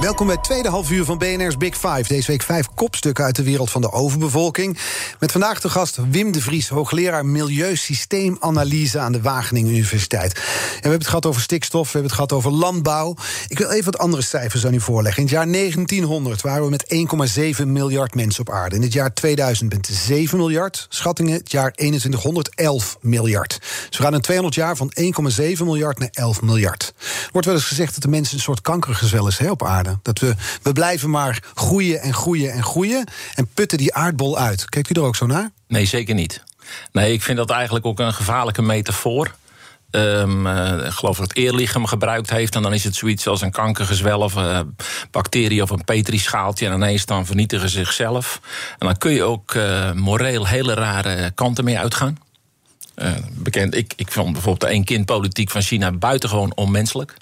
[0.00, 2.04] Welkom bij het tweede halfuur van BNR's Big Five.
[2.06, 4.78] Deze week vijf kopstukken uit de wereld van de overbevolking.
[5.18, 10.34] Met vandaag de gast Wim de Vries, hoogleraar Milieusysteemanalyse aan de Wageningen Universiteit.
[10.34, 13.14] En we hebben het gehad over stikstof, we hebben het gehad over landbouw.
[13.48, 15.22] Ik wil even wat andere cijfers aan u voorleggen.
[15.22, 18.76] In het jaar 1900 waren we met 1,7 miljard mensen op aarde.
[18.76, 20.86] In het jaar 2000 met 7 miljard.
[20.88, 23.58] Schattingen het jaar 2100 11 miljard.
[23.88, 26.94] Dus we gaan in 200 jaar van 1,7 miljard naar 11 miljard.
[27.32, 29.89] Wordt wel eens gezegd dat de mensen een soort kankergezwel is op aarde.
[30.02, 33.04] Dat we, we blijven maar groeien en groeien en groeien.
[33.34, 34.68] En putten die aardbol uit.
[34.68, 35.50] Kijkt u er ook zo naar?
[35.68, 36.42] Nee, zeker niet.
[36.92, 39.34] Nee, ik vind dat eigenlijk ook een gevaarlijke metafoor.
[39.90, 40.46] Um,
[40.86, 42.54] ik geloof dat het eerlichaam gebruikt heeft.
[42.54, 44.60] En dan is het zoiets als een kankergezwel of een uh,
[45.10, 46.66] bacterie of een petrischaaltje.
[46.66, 48.40] En ineens dan vernietigen ze zichzelf.
[48.78, 52.18] En dan kun je ook uh, moreel hele rare kanten mee uitgaan.
[53.30, 57.14] bekend, ik, ik vond bijvoorbeeld de één-kind-politiek van China buitengewoon onmenselijk.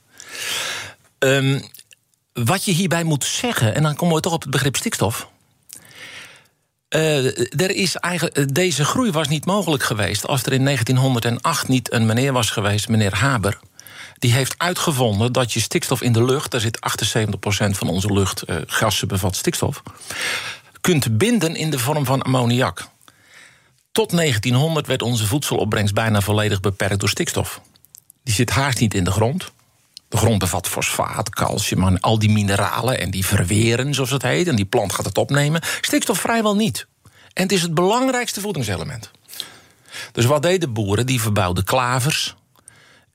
[1.18, 1.62] Um,
[2.44, 5.28] wat je hierbij moet zeggen, en dan komen we toch op het begrip stikstof.
[6.94, 7.26] Uh,
[7.60, 11.92] er is eigenlijk, eh, deze groei was niet mogelijk geweest als er in 1908 niet
[11.92, 13.58] een meneer was geweest, meneer Haber.
[14.18, 18.50] Die heeft uitgevonden dat je stikstof in de lucht, daar zit 78% van onze lucht,
[18.50, 19.82] uh, gassen bevat stikstof,
[20.80, 22.88] kunt binden in de vorm van ammoniak.
[23.92, 27.60] Tot 1900 werd onze voedselopbrengst bijna volledig beperkt door stikstof.
[28.22, 29.52] Die zit haast niet in de grond.
[30.08, 34.48] De grond bevat fosfaat, calcium en al die mineralen en die verweren, zoals het heet.
[34.48, 35.62] En die plant gaat het opnemen.
[35.80, 36.86] Stikstof vrijwel niet.
[37.32, 39.10] En het is het belangrijkste voedingselement.
[40.12, 41.06] Dus wat deden boeren?
[41.06, 42.36] Die verbouwden klavers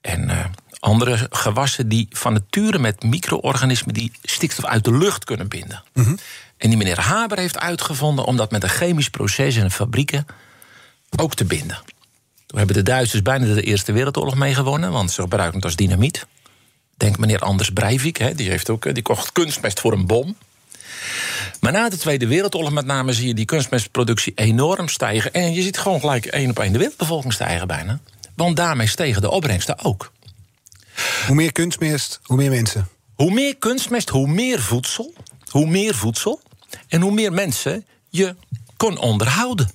[0.00, 0.44] en uh,
[0.80, 5.82] andere gewassen die van nature met micro-organismen die stikstof uit de lucht kunnen binden.
[5.92, 6.18] Mm -hmm.
[6.56, 10.26] En die meneer Haber heeft uitgevonden om dat met een chemisch proces in fabrieken
[11.16, 11.78] ook te binden.
[12.46, 15.76] Toen hebben de Duitsers bijna de Eerste Wereldoorlog mee gewonnen, want ze gebruiken het als
[15.76, 16.26] dynamiet.
[16.96, 20.36] Denk meneer Anders Breivik, hè, die, heeft ook, die kocht kunstmest voor een bom.
[21.60, 25.32] Maar na de Tweede Wereldoorlog met name zie je die kunstmestproductie enorm stijgen.
[25.32, 28.00] En je ziet gewoon gelijk één op één de wereldbevolking stijgen bijna.
[28.34, 30.12] Want daarmee stegen de opbrengsten ook.
[31.26, 32.88] Hoe meer kunstmest, hoe meer mensen.
[33.14, 35.12] Hoe meer kunstmest, hoe meer voedsel.
[35.48, 36.40] Hoe meer voedsel.
[36.88, 38.34] En hoe meer mensen je
[38.76, 39.70] kon onderhouden.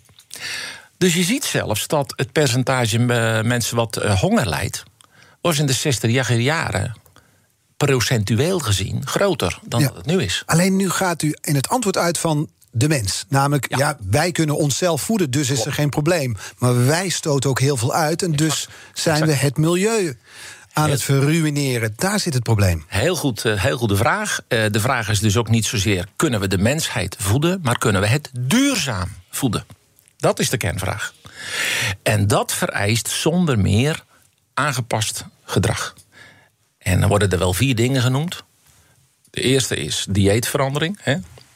[0.97, 2.99] Dus je ziet zelfs dat het percentage
[3.43, 4.83] mensen wat eh, honger lijdt...
[5.41, 6.95] was in de 60 jaren
[7.85, 10.43] procentueel gezien groter dan dat het nu is.
[10.45, 13.25] Alleen nu gaat u in het antwoord uit van de mens.
[13.29, 13.97] Namelijk, ja.
[14.09, 16.37] wij kunnen onszelf voeden, dus is er geen probleem.
[16.57, 20.17] Maar wij stoten ook heel veel uit en dus zijn we het milieu
[20.73, 21.93] aan het verruineren.
[21.95, 22.83] Daar zit het probleem.
[22.87, 24.39] Heel goed, eh, heel goede vraag.
[24.47, 28.01] Eh, de vraag is dus ook niet zozeer: kunnen we de mensheid voeden, maar kunnen
[28.01, 29.65] we het duurzaam voeden?
[30.17, 31.13] Dat is de kernvraag.
[32.03, 34.03] En dat vereist zonder meer
[34.53, 35.93] aangepast gedrag.
[36.79, 38.43] En dan worden er wel vier dingen genoemd.
[39.29, 40.99] De eerste is dieetverandering.
[41.01, 41.15] Hè.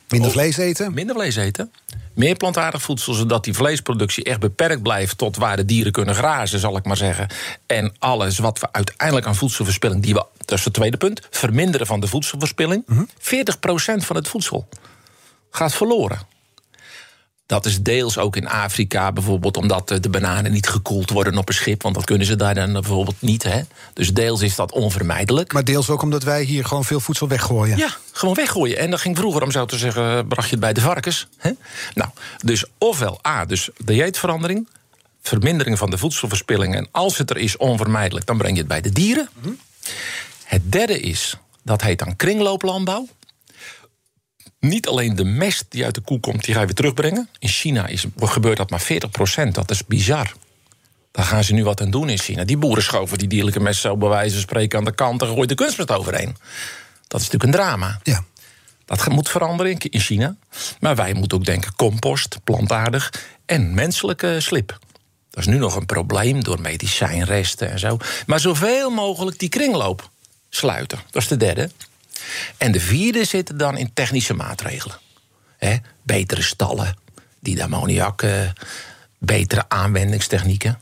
[0.09, 0.93] Minder vlees eten?
[0.93, 1.71] Minder vlees eten.
[2.13, 6.59] Meer plantaardig voedsel, zodat die vleesproductie echt beperkt blijft tot waar de dieren kunnen grazen,
[6.59, 7.27] zal ik maar zeggen.
[7.65, 11.87] En alles wat we uiteindelijk aan voedselverspilling, die we, dat is het tweede punt, verminderen
[11.87, 12.85] van de voedselverspilling.
[12.87, 13.05] 40%
[13.95, 14.67] van het voedsel
[15.51, 16.19] gaat verloren.
[17.45, 21.55] Dat is deels ook in Afrika bijvoorbeeld omdat de bananen niet gekoeld worden op een
[21.55, 21.81] schip.
[21.81, 23.43] Want dat kunnen ze daar dan bijvoorbeeld niet.
[23.43, 23.61] Hè?
[23.93, 25.53] Dus deels is dat onvermijdelijk.
[25.53, 27.77] Maar deels ook omdat wij hier gewoon veel voedsel weggooien.
[27.77, 28.77] Ja, gewoon weggooien.
[28.77, 31.27] En dat ging vroeger, om zo te zeggen, bracht je het bij de varkens.
[31.37, 31.51] Hè?
[31.93, 32.09] Nou,
[32.43, 34.67] dus ofwel A, dus dieetverandering.
[35.21, 36.75] Vermindering van de voedselverspilling.
[36.75, 39.29] En als het er is onvermijdelijk, dan breng je het bij de dieren.
[39.33, 39.49] Mhm.
[40.43, 43.07] Het derde is, dat heet dan kringlooplandbouw
[44.63, 47.29] niet alleen de mest die uit de koe komt, die ga je weer terugbrengen.
[47.39, 49.55] In China is, gebeurt dat maar 40 procent.
[49.55, 50.33] Dat is bizar.
[51.11, 52.43] Daar gaan ze nu wat aan doen in China.
[52.43, 55.27] Die boeren schoven die dierlijke mest zo bij wijze van spreken aan de kant en
[55.27, 56.35] gooien de kunstmest overheen.
[57.07, 57.99] Dat is natuurlijk een drama.
[58.03, 58.23] Ja.
[58.85, 60.35] Dat moet veranderen in China.
[60.79, 63.13] Maar wij moeten ook denken compost, plantaardig
[63.45, 64.79] en menselijke slip.
[65.29, 67.97] Dat is nu nog een probleem door medicijnresten en zo.
[68.25, 70.09] Maar zoveel mogelijk die kringloop
[70.49, 70.99] sluiten.
[71.09, 71.69] Dat is de derde.
[72.57, 74.97] En de vierde zit dan in technische maatregelen.
[76.01, 76.97] betere stallen,
[77.39, 78.49] die ammoniak, uh,
[79.17, 80.79] betere aanwendingstechnieken.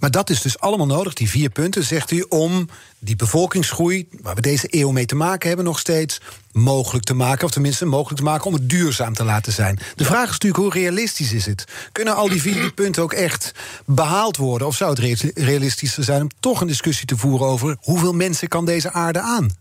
[0.00, 4.34] Maar dat is dus allemaal nodig, die vier punten, zegt u, om die bevolkingsgroei, waar
[4.34, 6.20] we deze eeuw mee te maken hebben, nog steeds
[6.52, 7.44] mogelijk te maken.
[7.44, 9.78] Of tenminste mogelijk te maken om het duurzaam te laten zijn.
[9.94, 11.64] De vraag is natuurlijk, hoe realistisch is het?
[11.92, 13.52] Kunnen al die vier punten ook echt
[13.84, 14.66] behaald worden?
[14.66, 18.64] Of zou het realistischer zijn om toch een discussie te voeren over hoeveel mensen kan
[18.64, 19.56] deze aarde aan?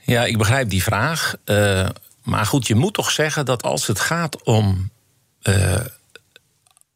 [0.00, 1.34] Ja, ik begrijp die vraag.
[1.44, 1.88] Uh,
[2.22, 4.90] maar goed, je moet toch zeggen dat als het gaat om.
[5.42, 5.74] Uh,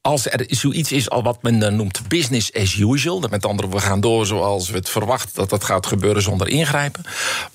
[0.00, 3.80] als er zoiets is al wat men noemt business as usual, dat met andere we
[3.80, 7.04] gaan door zoals we het verwachten dat dat gaat gebeuren zonder ingrijpen,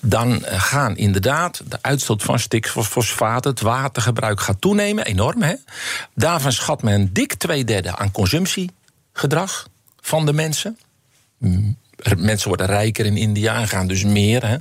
[0.00, 5.42] dan eh, gaan inderdaad de uitstoot van stikstofosfaat, het watergebruik gaat toenemen, enorm.
[5.42, 5.54] Hè?
[6.14, 9.68] Daarvan schat men dik twee derde aan consumptiegedrag
[10.00, 10.78] van de mensen
[12.16, 14.46] mensen worden rijker in India en gaan dus meer.
[14.46, 14.56] Hè.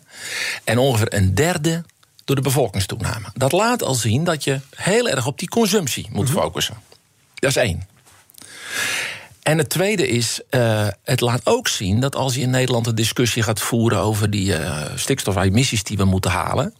[0.63, 1.83] En ongeveer een derde
[2.25, 3.27] door de bevolkingstoename.
[3.33, 6.37] Dat laat al zien dat je heel erg op die consumptie moet mhm.
[6.37, 6.77] focussen.
[7.35, 7.87] Dat is één.
[9.43, 12.95] En het tweede is, uh, het laat ook zien dat als je in Nederland een
[12.95, 16.73] discussie gaat voeren over die uh, stikstofemissies die we moeten halen,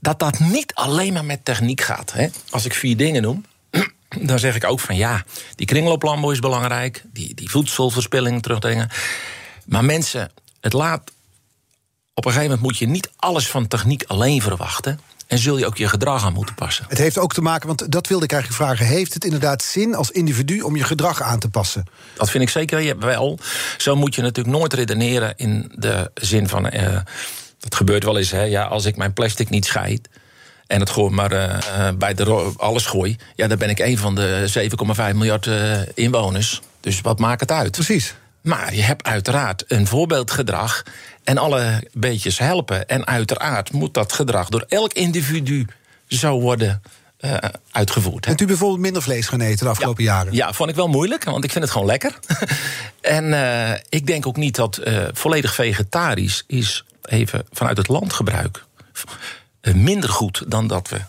[0.00, 2.12] dat dat niet alleen maar met techniek gaat.
[2.12, 2.28] Hè.
[2.50, 3.44] Als ik vier dingen noem,
[4.28, 5.24] dan zeg ik ook van ja,
[5.54, 8.88] die kringlooplandbouw is belangrijk, die, die voedselverspilling terugdringen.
[9.70, 10.30] Maar mensen,
[10.60, 11.10] het laat.
[12.14, 15.00] Op een gegeven moment moet je niet alles van techniek alleen verwachten.
[15.26, 16.84] En zul je ook je gedrag aan moeten passen.
[16.88, 18.86] Het heeft ook te maken, want dat wilde ik eigenlijk vragen.
[18.86, 21.84] Heeft het inderdaad zin als individu om je gedrag aan te passen?
[22.14, 23.38] Dat vind ik zeker wel.
[23.78, 26.74] Zo moet je natuurlijk nooit redeneren in de zin van.
[26.74, 27.00] Uh,
[27.58, 28.42] dat gebeurt wel eens, hè.
[28.42, 30.08] Ja, als ik mijn plastic niet scheid
[30.66, 33.16] en het gewoon maar uh, bij de alles gooi...
[33.36, 34.68] ja, dan ben ik een van de
[35.12, 36.60] 7,5 miljard uh, inwoners.
[36.80, 37.70] Dus wat maakt het uit?
[37.70, 38.14] Precies.
[38.40, 40.82] Maar je hebt uiteraard een voorbeeldgedrag
[41.24, 42.88] en alle beetjes helpen.
[42.88, 45.66] En uiteraard moet dat gedrag door elk individu
[46.06, 46.82] zo worden
[47.20, 47.34] uh,
[47.70, 48.26] uitgevoerd.
[48.26, 50.32] Bent u bijvoorbeeld minder vlees gaan eten de afgelopen jaren?
[50.32, 52.18] Ja, vond ik wel moeilijk, want ik vind het gewoon lekker.
[53.00, 58.64] en uh, ik denk ook niet dat uh, volledig vegetarisch is, even vanuit het landgebruik,
[59.74, 61.00] minder goed dan dat we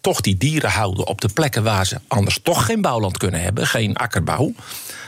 [0.00, 3.66] toch die dieren houden op de plekken waar ze anders toch geen bouwland kunnen hebben,
[3.66, 4.52] geen akkerbouw.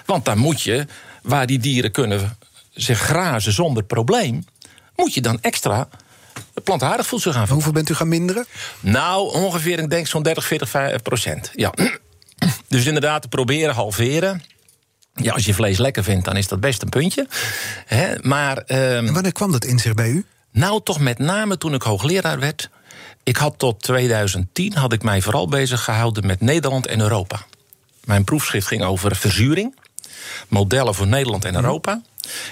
[0.06, 0.86] Want dan moet je
[1.22, 2.36] waar die dieren kunnen
[2.74, 4.44] zich grazen zonder probleem,
[4.96, 5.88] moet je dan extra
[6.64, 8.46] plantaardig voedsel gaan Hoeveel bent u gaan minderen?
[8.80, 11.50] Nou, ongeveer, ik denk zo'n 30, 40 procent.
[11.54, 11.72] Ja.
[12.68, 14.42] Dus inderdaad, proberen halveren.
[15.14, 17.26] Ja, als je vlees lekker vindt, dan is dat best een puntje.
[18.20, 18.58] Maar.
[18.58, 20.24] ehm, En wanneer kwam dat inzicht bij u?
[20.50, 22.70] nou, toch met name toen ik hoogleraar werd.
[23.22, 27.46] Ik had tot 2010 had ik mij vooral bezig gehouden met Nederland en Europa.
[28.04, 29.76] Mijn proefschrift ging over verzuring,
[30.48, 32.02] modellen voor Nederland en Europa.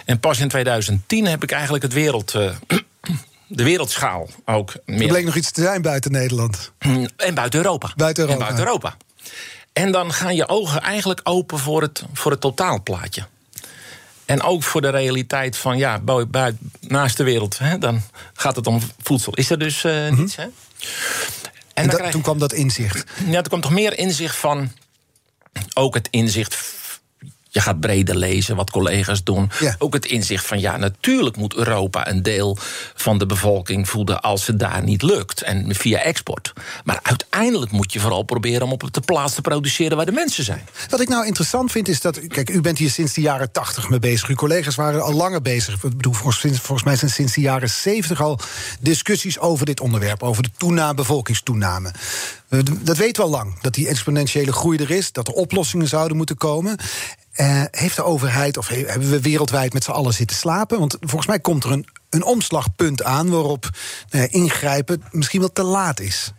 [0.04, 2.50] En pas in 2010 heb ik eigenlijk het wereld, eh,
[3.46, 5.08] de wereldschaal ook Er meer.
[5.08, 6.70] bleek nog iets te zijn buiten Nederland.
[7.16, 7.92] En buiten Europa.
[7.96, 8.40] Buiten Europa.
[8.40, 8.96] En buiten Europa.
[9.72, 13.26] En dan gaan je ogen eigenlijk open voor het, voor het totaalplaatje.
[14.30, 18.02] En ook voor de realiteit van, ja, bui- bui- naast de wereld, hè, dan
[18.34, 19.34] gaat het om voedsel.
[19.34, 20.42] Is er dus eh, niets, hè?
[20.42, 20.52] En, En
[21.74, 23.04] dan dat- krijg- toen kwam dat inzicht.
[23.26, 24.72] ja, er komt toch meer inzicht van.
[25.74, 26.56] Ook het inzicht.
[27.52, 29.50] Je gaat breder lezen wat collega's doen.
[29.60, 29.74] Ja.
[29.78, 32.56] Ook het inzicht van ja, natuurlijk moet Europa een deel
[32.94, 35.42] van de bevolking voeden als het daar niet lukt.
[35.42, 36.52] En via export.
[36.84, 40.44] Maar uiteindelijk moet je vooral proberen om op de plaats te produceren waar de mensen
[40.44, 40.68] zijn.
[40.88, 42.26] Wat ik nou interessant vind is dat.
[42.26, 44.28] Kijk, u bent hier sinds de jaren 80 mee bezig.
[44.28, 45.74] Uw collega's waren al langer bezig.
[45.74, 48.38] Ik bedoel, volgens, volgens mij zijn sinds de jaren 70 al
[48.80, 50.22] discussies over dit onderwerp.
[50.22, 51.92] Over de toename, bevolkingstoename.
[52.48, 53.60] Eh, Dat weten we al lang.
[53.60, 55.12] Dat die exponentiële groei er is.
[55.12, 56.76] Dat er oplossingen zouden moeten komen.
[57.32, 60.78] Eh, heeft de overheid, of he- hebben we wereldwijd met z'n allen zitten slapen?
[60.78, 63.68] Want volgens mij komt er een, een omslagpunt aan waarop
[64.10, 66.32] nou ingrijpen misschien wel te laat is.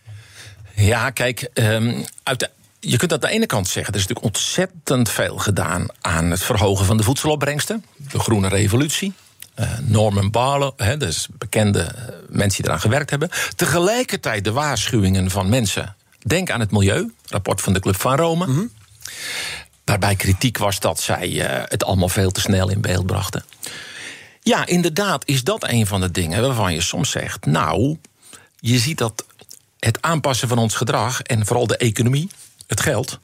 [0.75, 2.49] Ja, kijk, ehm, uit de-
[2.79, 3.93] je kunt aan de ene kant zeggen...
[3.93, 7.85] er is natuurlijk ontzettend veel gedaan aan het verhogen van de voedselopbrengsten.
[8.11, 9.13] De groene revolutie.
[9.55, 13.29] Eh, Norman Barlow, hè, dus bekende eh, mensen die eraan gewerkt hebben.
[13.55, 15.95] Tegelijkertijd de waarschuwingen van mensen.
[16.19, 18.69] Denk aan het milieu, rapport van de Club van Rome.
[19.85, 23.45] Waarbij kritiek was dat zij eh, het allemaal veel te snel in beeld brachten.
[24.41, 27.45] Ja, inderdaad is dat een van de dingen waarvan je soms zegt...
[27.45, 27.97] nou,
[28.59, 29.25] je ziet dat
[29.79, 31.21] het aanpassen van ons gedrag...
[31.21, 32.29] en vooral de economie,
[32.67, 33.19] het geld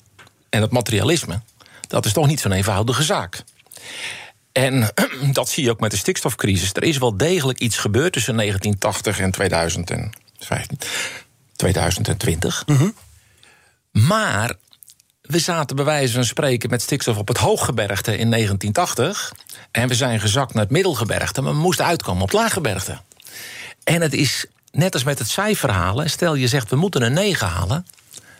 [0.49, 1.41] en het materialisme...
[1.87, 3.43] dat is toch niet zo'n eenvoudige zaak.
[4.51, 4.93] En
[5.31, 6.73] dat zie je ook met de stikstofcrisis.
[6.73, 10.79] Er is wel degelijk iets gebeurd tussen 1980 en 2015,
[11.55, 12.65] 2020.
[13.91, 14.55] Maar
[15.27, 19.33] we zaten bij wijze van spreken met stikstof op het hooggebergte in 1980.
[19.71, 22.97] En we zijn gezakt naar het middelgebergte, maar we moesten uitkomen op het laaggebergte.
[23.83, 26.09] En het is net als met het cijferhalen.
[26.09, 27.85] Stel je zegt we moeten een 9 halen.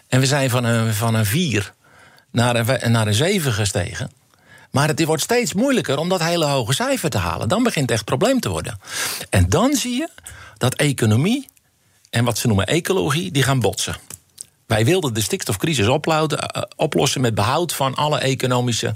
[0.07, 1.73] En we zijn van een, van een 4
[2.31, 4.11] naar een, naar een 7 gestegen.
[4.71, 7.49] Maar het wordt steeds moeilijker om dat hele hoge cijfer te halen.
[7.49, 8.79] Dan begint het echt probleem te worden.
[9.29, 10.09] En dan zie je
[10.57, 11.47] dat economie
[12.09, 13.95] en wat ze noemen ecologie, die gaan botsen.
[14.67, 18.95] Wij wilden de stikstofcrisis eh, oplossen met behoud van alle economische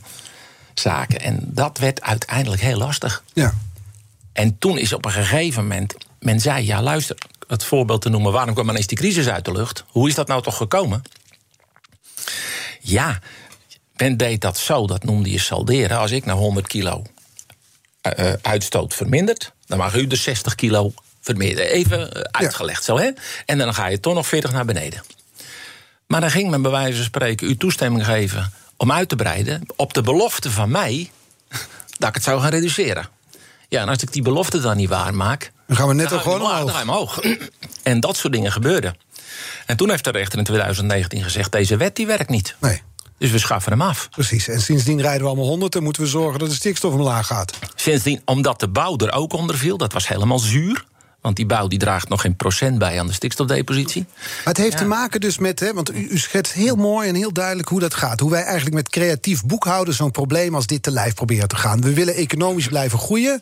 [0.73, 1.19] zaken.
[1.21, 3.23] En dat werd uiteindelijk heel lastig.
[3.33, 3.53] Ja.
[4.33, 5.95] En toen is op een gegeven moment.
[6.19, 8.31] Men zei: ja, luister, het voorbeeld te noemen.
[8.31, 9.83] waarom kwam ineens die crisis uit de lucht?
[9.87, 11.01] Hoe is dat nou toch gekomen?
[12.79, 13.19] Ja,
[13.95, 15.97] men deed dat zo, dat noemde je salderen.
[15.97, 17.03] Als ik nou 100 kilo
[18.01, 21.71] eh, eh, uitstoot vermindert, dan mag u de 60 kilo verminderen.
[21.71, 23.09] Even uitgelegd zo, hè?
[23.45, 25.03] En dan ga je toch nog 40 naar beneden.
[26.11, 29.63] Maar dan ging men bij wijze van spreken u toestemming geven om uit te breiden.
[29.75, 31.11] op de belofte van mij
[31.97, 33.07] dat ik het zou gaan reduceren.
[33.69, 35.51] Ja, en als ik die belofte dan niet waarmaak.
[35.67, 37.13] Dan gaan we net ik gewoon omlaag, Dan omhoog.
[37.13, 37.49] ga je omhoog.
[37.83, 38.95] En dat soort dingen gebeurden.
[39.65, 42.55] En toen heeft de rechter in 2019 gezegd: deze wet die werkt niet.
[42.59, 42.81] Nee.
[43.17, 44.07] Dus we schaffen hem af.
[44.09, 44.47] Precies.
[44.47, 47.53] En sindsdien rijden we allemaal 100 en moeten we zorgen dat de stikstof omlaag gaat.
[47.75, 50.85] Sindsdien, omdat de bouw er ook onder viel, dat was helemaal zuur.
[51.21, 54.05] Want die bouw die draagt nog geen procent bij aan de stikstofdepositie.
[54.15, 57.15] Maar het heeft te maken dus met, hè, want u, u schetst heel mooi en
[57.15, 58.19] heel duidelijk hoe dat gaat.
[58.19, 61.81] Hoe wij eigenlijk met creatief boekhouden zo'n probleem als dit te lijf proberen te gaan.
[61.81, 63.41] We willen economisch blijven groeien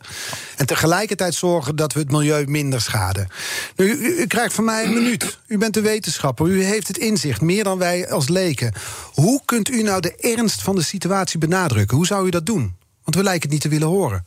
[0.55, 3.27] en tegelijkertijd zorgen dat we het milieu minder schaden.
[3.75, 5.39] Nu, u, u krijgt van mij een minuut.
[5.47, 8.73] U bent een wetenschapper, u heeft het inzicht, meer dan wij als leken.
[9.13, 11.97] Hoe kunt u nou de ernst van de situatie benadrukken?
[11.97, 12.75] Hoe zou u dat doen?
[13.03, 14.25] Want we lijken het niet te willen horen.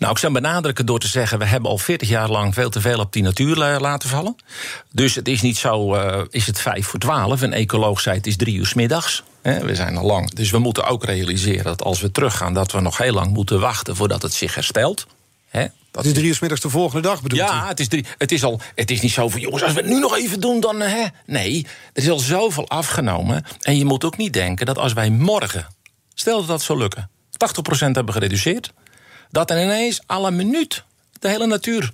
[0.00, 2.80] Nou, ik zou benadrukken door te zeggen: we hebben al 40 jaar lang veel te
[2.80, 4.36] veel op die natuur la- laten vallen.
[4.92, 7.40] Dus het is niet zo, eh, is het vijf voor twaalf.
[7.40, 9.22] Een ecoloog zei het is drie uur 's middags.
[9.42, 10.30] We zijn al lang.
[10.34, 13.60] Dus we moeten ook realiseren dat als we teruggaan, dat we nog heel lang moeten
[13.60, 15.06] wachten voordat het zich herstelt.
[15.52, 17.44] Dat Het is drie uur 's middags de volgende dag, bedoelt u?
[17.44, 19.80] ja, het is, drie, het, is al, het is niet zo van, jongens, als we
[19.80, 20.82] het nu nog even doen, dan...
[20.82, 21.04] eh, Hè?
[21.26, 23.44] Nee, er is al zoveel afgenomen.
[23.62, 25.66] En je moet ook niet denken dat als wij morgen...
[26.14, 28.72] stel dat dat zou lukken, 80% hebben gereduceerd...
[29.30, 30.84] dat dan ineens alle minuut
[31.20, 31.92] de hele natuur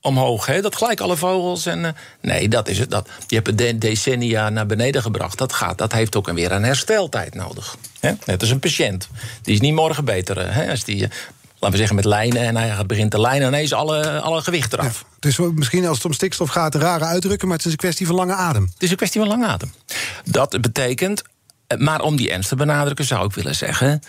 [0.00, 0.46] omhoog.
[0.46, 0.60] Hè?
[0.60, 1.84] Dat gelijk alle vogels en...
[1.84, 2.90] eh, nee, dat is het.
[2.90, 5.38] Dat, je hebt het de- decennia naar beneden gebracht.
[5.38, 7.76] Dat gaat, dat heeft ook weer een hersteltijd nodig.
[8.00, 8.12] Hè?
[8.26, 9.08] Net als een patiënt.
[9.42, 10.38] Die is niet morgen beter.
[10.38, 10.70] eh, Hè?
[10.70, 11.04] Als die...
[11.04, 11.10] eh,
[11.52, 13.48] Laten we zeggen met lijnen en hij begint te lijnen...
[13.48, 15.04] ineens alle, alle gewicht eraf.
[15.14, 17.72] Het is wel- misschien als het om stikstof gaat, een rare uitdrukken, maar het is
[17.72, 18.62] een kwestie van lange adem.
[18.74, 19.72] Het is een kwestie van lange adem.
[20.24, 21.22] Dat betekent
[21.78, 24.02] Maar om die ernst te benadrukken zou ik willen zeggen.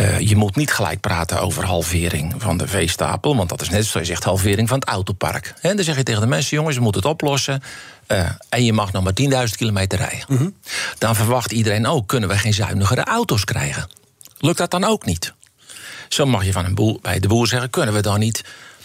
[0.00, 3.36] Uh, je moet niet gelijk praten over halvering van de veestapel.
[3.36, 5.54] Want dat is net zoals je zegt halvering van het autopark.
[5.60, 7.62] En dan zeg je tegen de mensen: jongens, je moet het oplossen.
[8.08, 10.24] Uh, en je mag nog maar 10.000 kilometer rijden.
[10.28, 10.54] Mm -hmm.
[10.98, 13.90] Dan verwacht iedereen ook: kunnen we geen zuinigere auto's krijgen?
[14.38, 15.32] Lukt dat dan ook niet?
[16.08, 18.44] Zo mag je van een boer, bij de boer zeggen: kunnen we dan niet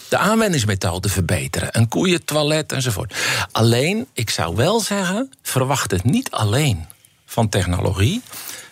[0.10, 1.70] de aanwendingsmethode verbeteren?
[1.72, 3.16] Een koeientoilet enzovoort.
[3.52, 6.86] Alleen, ik zou wel zeggen: verwacht het niet alleen
[7.26, 8.22] van technologie.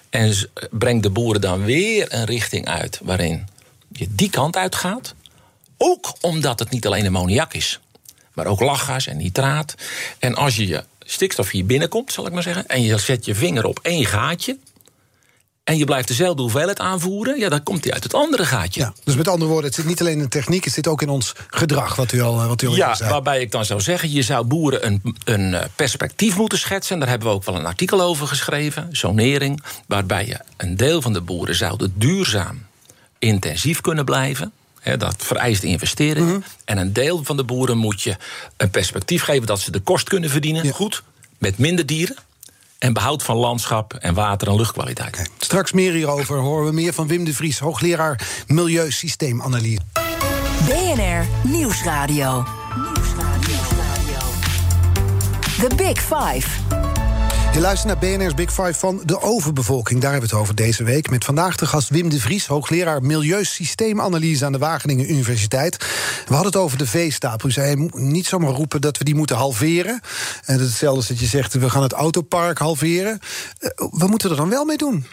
[0.09, 3.47] En breng de boeren dan weer een richting uit waarin
[3.91, 5.15] je die kant uitgaat.
[5.77, 7.79] Ook omdat het niet alleen ammoniak is,
[8.33, 9.75] maar ook lachgas en nitraat.
[10.19, 13.35] En als je je stikstof hier binnenkomt, zal ik maar zeggen, en je zet je
[13.35, 14.57] vinger op één gaatje,
[15.69, 18.81] en je blijft dezelfde hoeveelheid aanvoeren, ja, dan komt hij uit het andere gaatje.
[18.81, 21.01] Ja, dus met andere woorden, het zit niet alleen in de techniek, het zit ook
[21.01, 23.09] in ons gedrag, wat u al, wat u al ja, zei.
[23.09, 26.99] waarbij ik dan zou zeggen, je zou boeren een, een eh, perspectief moeten schetsen.
[26.99, 31.13] Daar hebben we ook wel een artikel over geschreven, zonering, waarbij je een deel van
[31.13, 32.65] de boeren zouden duurzaam
[33.19, 34.51] intensief kunnen blijven.
[34.97, 36.33] dat vereist investeringen.
[36.33, 36.41] Mhm.
[36.65, 38.15] En een deel van de boeren moet je
[38.57, 40.71] een perspectief geven dat ze de kost kunnen verdienen.
[40.71, 41.03] Goed,
[41.37, 42.15] met minder dieren
[42.79, 45.07] en behoud van landschap en water- en luchtkwaliteit.
[45.07, 45.25] Okay.
[45.37, 49.81] Straks meer hierover horen we meer van Wim de Vries, hoogleraar Milieusysteemanalyse.
[50.65, 52.45] BNR Nieuwsradio.
[52.75, 53.57] Nieuwsradio.
[55.59, 56.88] The Big Five.
[57.53, 60.01] Je luistert naar BNR's Big Five van de overbevolking.
[60.01, 61.09] Daar hebben we het over deze week.
[61.09, 65.77] Met vandaag de gast Wim de Vries, hoogleraar Milieusysteemanalyse aan de Wageningen Universiteit.
[66.27, 67.49] We hadden het over de veestapel.
[67.49, 70.01] U zei niet zomaar roepen dat we die moeten halveren.
[70.45, 73.19] En dat is hetzelfde als dat je zegt we gaan het autopark halveren.
[73.59, 75.05] Eh, we moeten er dan wel mee doen.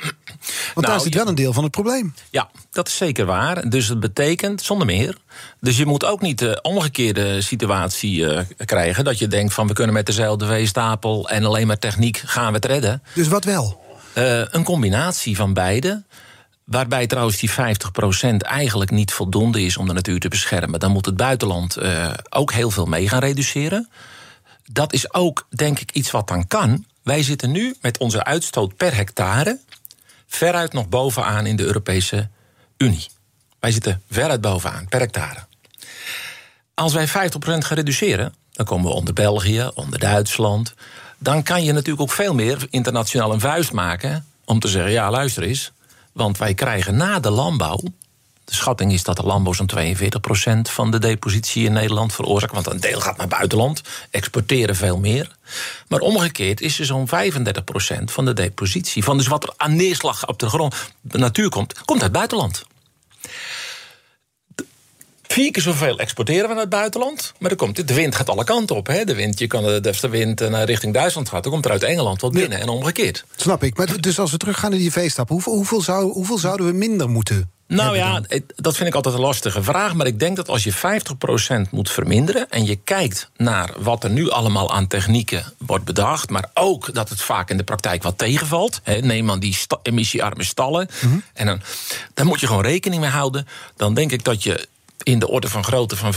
[0.75, 2.15] Want nou, daar zit wel een deel van het probleem.
[2.31, 3.69] Ja, dat is zeker waar.
[3.69, 5.19] Dus dat betekent zonder meer.
[5.61, 9.05] Dus je moet ook niet de omgekeerde situatie uh, krijgen.
[9.05, 12.55] Dat je denkt van we kunnen met dezelfde veestapel en alleen maar techniek gaan we
[12.55, 13.03] het redden.
[13.15, 13.85] Dus wat wel?
[14.15, 16.03] Uh, een combinatie van beide.
[16.65, 17.55] Waarbij trouwens die 50%
[18.37, 20.81] eigenlijk niet voldoende is om de natuur te beschermen.
[20.81, 23.89] Dan moet het buitenland uh, ook heel veel mee gaan reduceren.
[24.73, 26.85] Dat is ook, denk ik, iets wat dan kan.
[27.03, 29.59] Wij zitten nu met onze uitstoot per hectare
[30.27, 32.29] veruit nog bovenaan in de Europese
[32.77, 33.07] Unie.
[33.67, 35.39] Wij zitten veruit bovenaan, per hectare.
[36.75, 37.11] Als wij 50%
[37.41, 40.75] gaan reduceren, dan komen we onder België, onder Duitsland.
[41.19, 45.11] Dan kan je natuurlijk ook veel meer internationaal een vuist maken om te zeggen: ja,
[45.11, 45.73] luister eens.
[46.13, 47.81] Want wij krijgen na de landbouw.
[48.45, 52.55] De schatting is dat de landbouw zo'n 42% van de depositie in Nederland veroorzaakt.
[52.55, 55.37] Want een deel gaat naar buitenland, exporteren veel meer.
[55.89, 59.05] Maar omgekeerd is er zo'n 35% van de depositie.
[59.05, 62.65] Van dus wat er aan neerslag op de grond, de natuur komt, komt uit buitenland.
[65.29, 67.33] Vier keer zoveel exporteren we naar het buitenland.
[67.39, 68.87] Maar er komt, de wind gaat alle kanten op.
[68.87, 69.05] Hè?
[69.05, 71.83] De wind, je kan, als de wind naar richting Duitsland gaat, dan komt er uit
[71.83, 73.25] Engeland wat binnen en omgekeerd.
[73.37, 73.77] Snap ik.
[73.77, 77.09] Maar dus als we teruggaan naar die veestap, hoeveel, hoeveel, zou, hoeveel zouden we minder
[77.09, 78.23] moeten nou ja,
[78.57, 79.95] dat vind ik altijd een lastige vraag.
[79.95, 82.51] Maar ik denk dat als je 50% moet verminderen.
[82.51, 86.31] en je kijkt naar wat er nu allemaal aan technieken wordt bedacht.
[86.31, 88.81] maar ook dat het vaak in de praktijk wat tegenvalt.
[89.01, 90.89] neem aan die sta emissiearme stallen.
[91.01, 91.19] Mhm.
[91.33, 91.61] En dan,
[92.15, 93.47] daar moet je gewoon rekening mee houden.
[93.77, 94.69] Dan denk ik dat je
[95.07, 96.17] in de orde van grootte van 25%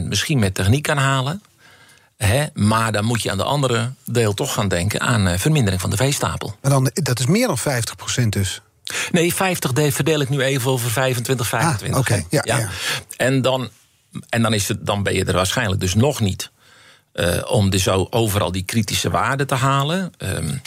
[0.00, 1.42] 30% misschien met techniek kan halen.
[2.54, 5.90] maar dan moet je aan de andere deel toch gaan denken aan eh, vermindering van
[5.90, 6.56] de veestapel.
[6.62, 8.60] Maar dan, dat is meer dan 50% dus.
[9.10, 11.92] Nee, 50 verdeel ik nu even over 25, 25.
[11.92, 12.68] Ah, Oké, ja, ja.
[13.16, 13.70] En, dan,
[14.28, 16.50] en dan, is het, dan ben je er waarschijnlijk dus nog niet
[17.14, 20.12] uh, om dus overal die kritische waarden te halen.
[20.18, 20.62] Um,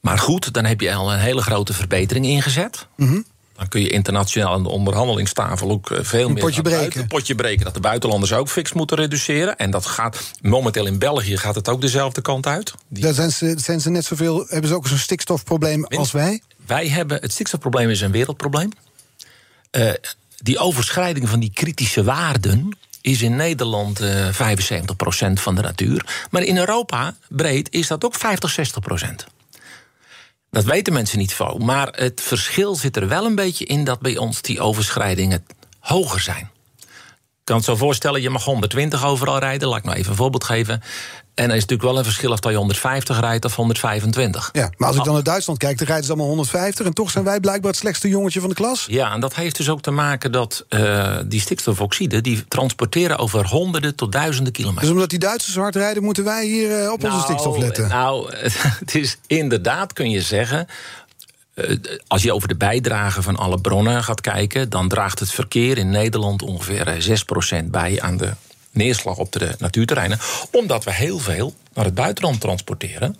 [0.00, 2.86] maar goed, dan heb je al een hele grote verbetering ingezet.
[2.96, 3.24] Mm -hmm.
[3.58, 6.42] Dan kun je internationaal aan de onderhandelingstafel ook eh, veel een meer.
[6.42, 7.00] Potje breken.
[7.00, 7.64] Een potje breken.
[7.64, 9.56] Dat de buitenlanders ook fix moeten reduceren.
[9.56, 12.72] En dat gaat momenteel in België gaat het ook dezelfde kant uit.
[12.88, 13.02] Die...
[13.02, 14.46] Daar zijn ze, zijn ze net zoveel.
[14.48, 16.42] Hebben ze ook zo'n stikstofprobleem als wij?
[16.66, 17.20] Wij hebben.
[17.20, 18.70] Het stikstofprobleem is een wereldprobleem.
[19.72, 19.90] Uh,
[20.36, 24.32] die overschrijding van die kritische waarden is in Nederland uh, 75%
[25.32, 26.26] van de natuur.
[26.30, 29.37] Maar in Europa breed is dat ook 50, 60%.
[30.50, 31.58] Dat weten mensen niet zo.
[31.58, 35.44] Maar het verschil zit er wel een beetje in dat bij ons die overschrijdingen
[35.78, 36.50] hoger zijn.
[37.48, 39.68] Kan het zo voorstellen, je mag 120 overal rijden.
[39.68, 40.82] Laat ik nou even een voorbeeld geven.
[41.34, 44.50] En er is natuurlijk wel een verschil of je 150 rijdt of 125.
[44.52, 46.86] Ja, maar als ik dan naar Duitsland kijk, dan rijden ze allemaal 150...
[46.86, 48.86] en toch zijn wij blijkbaar het slechtste jongetje van de klas.
[48.88, 52.20] Ja, en dat heeft dus ook te maken dat uh, die stikstofoxide...
[52.20, 54.82] die transporteren over honderden tot duizenden kilometer.
[54.82, 56.02] Dus omdat die Duitsers hard rijden...
[56.02, 57.88] moeten wij hier uh, op nou, onze stikstof letten?
[57.88, 58.32] Nou,
[58.80, 60.66] het is inderdaad, kun je zeggen...
[61.58, 64.70] Uh, als je over de bijdrage van alle bronnen gaat kijken...
[64.70, 67.18] dan draagt het verkeer in Nederland ongeveer
[67.62, 68.32] 6% bij aan de
[68.70, 70.18] neerslag op de natuurterreinen.
[70.50, 73.16] Omdat we heel veel naar het buitenland transporteren.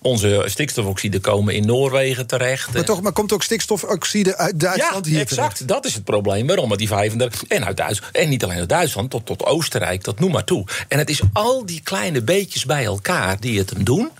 [0.00, 2.72] Onze stikstofoxide komen in Noorwegen terecht.
[2.72, 5.56] Maar, toch, maar komt ook stikstofoxide uit Duitsland ja, hier exact.
[5.56, 5.68] terecht?
[5.68, 6.46] Dat is het probleem.
[6.46, 6.68] Waarom?
[6.68, 7.44] Want die 35...
[7.44, 10.66] En, uit Duitsland, en niet alleen uit Duitsland, tot, tot Oostenrijk, dat noem maar toe.
[10.88, 14.10] En het is al die kleine beetjes bij elkaar die het hem doen.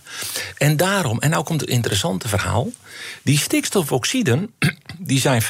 [0.57, 2.69] En daarom, en nou komt het interessante verhaal...
[3.23, 4.53] die stikstofoxiden
[4.99, 5.45] die zijn 50%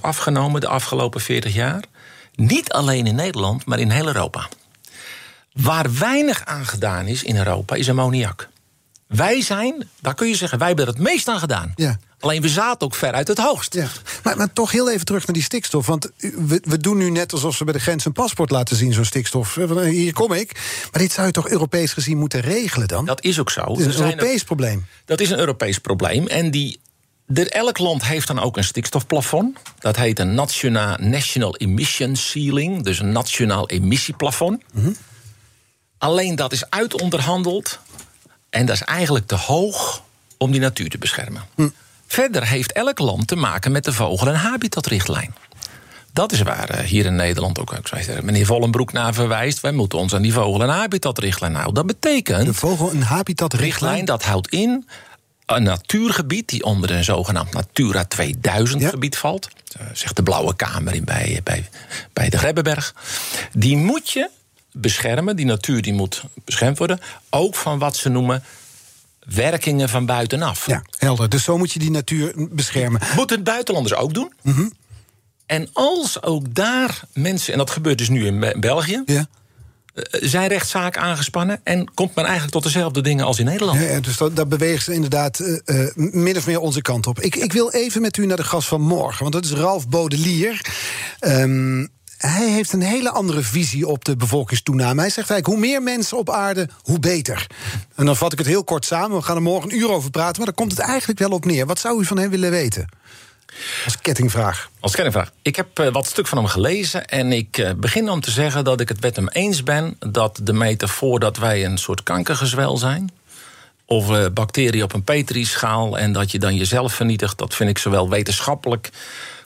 [0.00, 1.84] afgenomen de afgelopen 40 jaar...
[2.34, 4.48] niet alleen in Nederland, maar in heel Europa.
[5.52, 8.48] Waar weinig aan gedaan is in Europa, is ammoniak.
[9.08, 11.72] Wij zijn, daar kun je zeggen, wij hebben er het meest aan gedaan.
[11.74, 11.98] Ja.
[12.20, 13.74] Alleen we zaten ook ver uit het hoogst.
[13.74, 13.88] Ja.
[14.22, 15.86] Maar, maar toch heel even terug naar die stikstof.
[15.86, 18.92] Want we, we doen nu net alsof ze bij de grens een paspoort laten zien,
[18.92, 19.56] zo'n stikstof.
[19.56, 20.52] Eh, van, Hier kom ik.
[20.92, 23.04] Maar dit zou je toch Europees gezien moeten regelen dan?
[23.04, 23.70] Dat is ook zo.
[23.70, 24.86] Het is een Europees probleem.
[25.04, 26.26] Dat is een Europees probleem.
[26.26, 26.80] En die,
[27.26, 29.58] de, elk land heeft dan ook een stikstofplafond.
[29.78, 32.84] Dat heet een nationaal National Emission Ceiling.
[32.84, 34.62] Dus een nationaal emissieplafond.
[35.98, 37.78] Alleen dat is uitonderhandeld.
[38.50, 40.02] En dat is eigenlijk te hoog
[40.36, 41.42] om die natuur te beschermen.
[42.06, 45.34] Verder heeft elk land te maken met de vogel- en habitatrichtlijn.
[46.12, 49.60] Dat is waar eh, hier in Nederland ook, ik zeggen, meneer Vollenbroek naar verwijst.
[49.60, 51.74] Wij moeten ons aan die vogel- en habitatrichtlijn houden.
[51.74, 53.70] Dat betekent De vogel- en habitatrichtlijn.
[53.70, 54.88] richtlijn, dat houdt in
[55.46, 58.88] een natuurgebied die onder een zogenaamd Natura 2000 Ja.
[58.88, 59.48] gebied valt.
[59.78, 61.68] eh, zegt de Blauwe Kamer in bij, bij,
[62.12, 62.94] bij de Grebbeberg.
[63.52, 64.30] Die moet je
[64.72, 67.00] beschermen, die natuur die moet beschermd worden.
[67.30, 68.44] Ook van wat ze noemen
[69.34, 70.66] werkingen van buitenaf.
[70.66, 71.28] Ja, helder.
[71.28, 73.00] Dus zo moet je die natuur beschermen.
[73.16, 74.32] Moeten het buitenlanders ook doen?
[74.42, 74.68] Mhm.
[75.46, 79.26] En als ook daar mensen, en dat gebeurt dus nu in Be- België, Ja.
[79.94, 83.80] eh, zijn rechtszaken aangespannen en komt men eigenlijk tot dezelfde dingen als in Nederland.
[83.80, 87.20] Ja, dus dat, daar bewegen ze inderdaad eh, eh, min of meer onze kant op.
[87.20, 89.88] Ik, ik wil even met u naar de gast van morgen, want dat is Ralf
[89.88, 90.60] Bodelier.
[91.18, 91.86] Ehm,
[92.18, 95.00] hij heeft een hele andere visie op de bevolkingstoename.
[95.00, 97.46] Hij zegt eigenlijk, hoe meer mensen op aarde, hoe beter.
[97.94, 99.16] En dan vat ik het heel kort samen.
[99.16, 101.44] We gaan er morgen een uur over praten, maar daar komt het eigenlijk wel op
[101.44, 101.66] neer.
[101.66, 102.88] Wat zou u van hem willen weten?
[103.84, 104.70] Als kettingvraag.
[104.80, 105.32] Als kernvraag.
[105.42, 108.64] Ik heb eh, wat stuk van hem gelezen en ik eh, begin om te zeggen
[108.64, 112.76] dat ik het met hem eens ben dat de metafoor dat wij een soort kankergezwel
[112.76, 113.10] zijn,
[113.90, 117.78] of eh, bacteriën op een petrischaal en dat je dan jezelf vernietigt, dat vind ik
[117.78, 118.90] zowel wetenschappelijk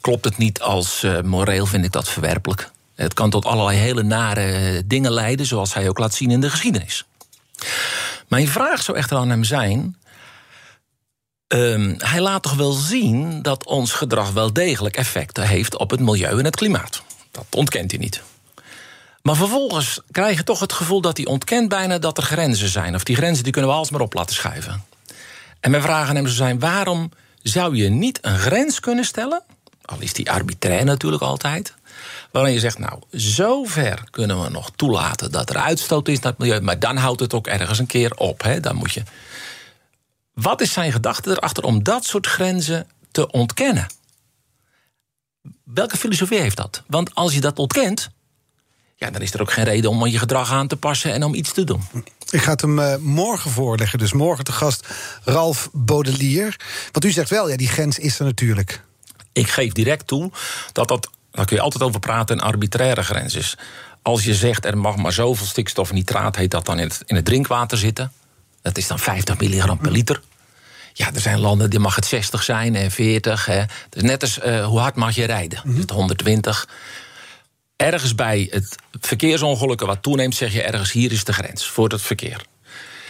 [0.02, 2.70] klopt het niet als eh, moreel vind ik dat verwerpelijk.
[2.94, 6.40] Het kan tot allerlei hele nare eh, dingen leiden, zoals hij ook laat zien in
[6.40, 7.04] de geschiedenis.
[8.28, 9.96] Mijn vraag zou echter aan hem zijn:
[11.46, 16.00] Ehm, hij laat toch wel zien dat ons gedrag wel degelijk effecten heeft op het
[16.00, 17.02] milieu en het klimaat.
[17.30, 18.22] Dat ontkent hij niet.
[19.22, 22.94] Maar vervolgens krijg je toch het gevoel dat hij ontkent bijna dat er grenzen zijn.
[22.94, 24.84] Of die grenzen die kunnen we alsmaar op laten schuiven.
[25.60, 27.10] En mijn vraag aan hem zou zijn: waarom
[27.42, 29.42] zou je niet een grens kunnen stellen?
[29.84, 31.74] Al is die arbitrair natuurlijk altijd.
[32.30, 36.40] Waarin je zegt, nou, zover kunnen we nog toelaten dat er uitstoot is naar het
[36.40, 36.60] milieu.
[36.60, 38.42] Maar dan houdt het ook ergens een keer op.
[38.42, 38.60] Hè?
[38.60, 39.02] Dan moet je
[40.34, 43.86] wat is zijn gedachte erachter om dat soort grenzen te ontkennen?
[45.64, 46.82] Welke filosofie heeft dat?
[46.86, 48.10] Want als je dat ontkent,
[49.02, 51.34] ja, dan is er ook geen reden om je gedrag aan te passen en om
[51.34, 51.82] iets te doen.
[52.30, 53.98] Ik ga het hem eh, morgen voorleggen.
[53.98, 54.88] Dus morgen te gast
[55.24, 56.56] Ralf Bodelier.
[56.92, 58.82] Want u zegt wel, ja, die grens is er natuurlijk.
[59.32, 60.30] Ik geef direct toe
[60.72, 63.56] dat dat, daar kun je altijd over praten, een arbitraire grens is.
[64.02, 67.16] Als je zegt er mag maar zoveel stikstof nitraat, heet dat dan in het, in
[67.16, 68.12] het drinkwater zitten.
[68.62, 70.20] Dat is dan 50 milligram per liter.
[70.92, 73.46] Ja, er zijn landen die mag het 60 zijn en 40.
[73.46, 73.62] Hè.
[73.88, 75.60] Dus net als eh, hoe hard mag je rijden?
[75.64, 76.68] Dus het 120.
[77.82, 82.02] Ergens bij het verkeersongelukken wat toeneemt, zeg je ergens hier is de grens voor het
[82.02, 82.44] verkeer.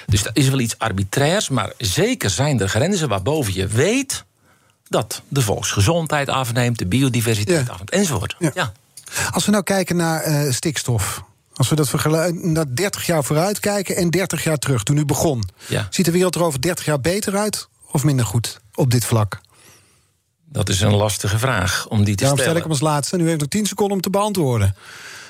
[0.06, 4.24] Dus dat is wel iets arbitrairs, maar zeker zijn er grenzen waarboven je weet
[4.88, 7.72] dat de volksgezondheid afneemt, de biodiversiteit Ja.
[7.72, 8.36] afneemt enzovoort.
[8.38, 8.50] Ja.
[8.54, 8.72] Ja.
[9.30, 11.22] Als we nou kijken naar eh, stikstof.
[11.54, 15.04] Als we dat vergelijken, naar 30 jaar vooruit kijken en 30 jaar terug, toen u
[15.04, 15.48] begon.
[15.66, 15.86] Ja.
[15.90, 19.40] Ziet de wereld er over 30 jaar beter uit of minder goed op dit vlak?
[20.52, 22.56] Dat is een lastige vraag om die te Daarom stel stellen.
[22.56, 23.16] ik hem als laatste.
[23.16, 24.76] En u heeft nog 10 seconden om te beantwoorden.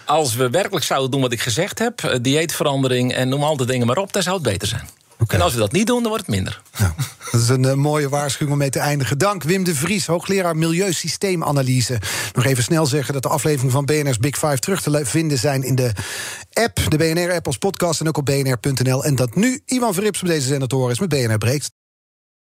[0.04, 3.66] Als we werkelijk zouden doen wat ik gezegd heb, eh, dieetverandering en noem al die
[3.66, 4.88] dingen maar op, dan zou het beter zijn.
[5.28, 6.62] En als we dat niet doen, dan wordt het minder.
[6.78, 6.92] Nou,
[7.32, 9.18] dat is een eh, mooie waarschuwing om mee te eindigen.
[9.18, 11.98] Dank Wim de Vries, hoogleraar Milieusysteemanalyse.
[12.32, 15.62] Nog even snel zeggen dat de afleveringen van BNR's Big Five terug te vinden zijn
[15.62, 15.92] in de
[16.52, 19.04] app, de BNR-app als podcast en ook op bnr.nl.
[19.04, 21.70] En dat nu Ivan Verrips op deze horen is met BNR Breekt.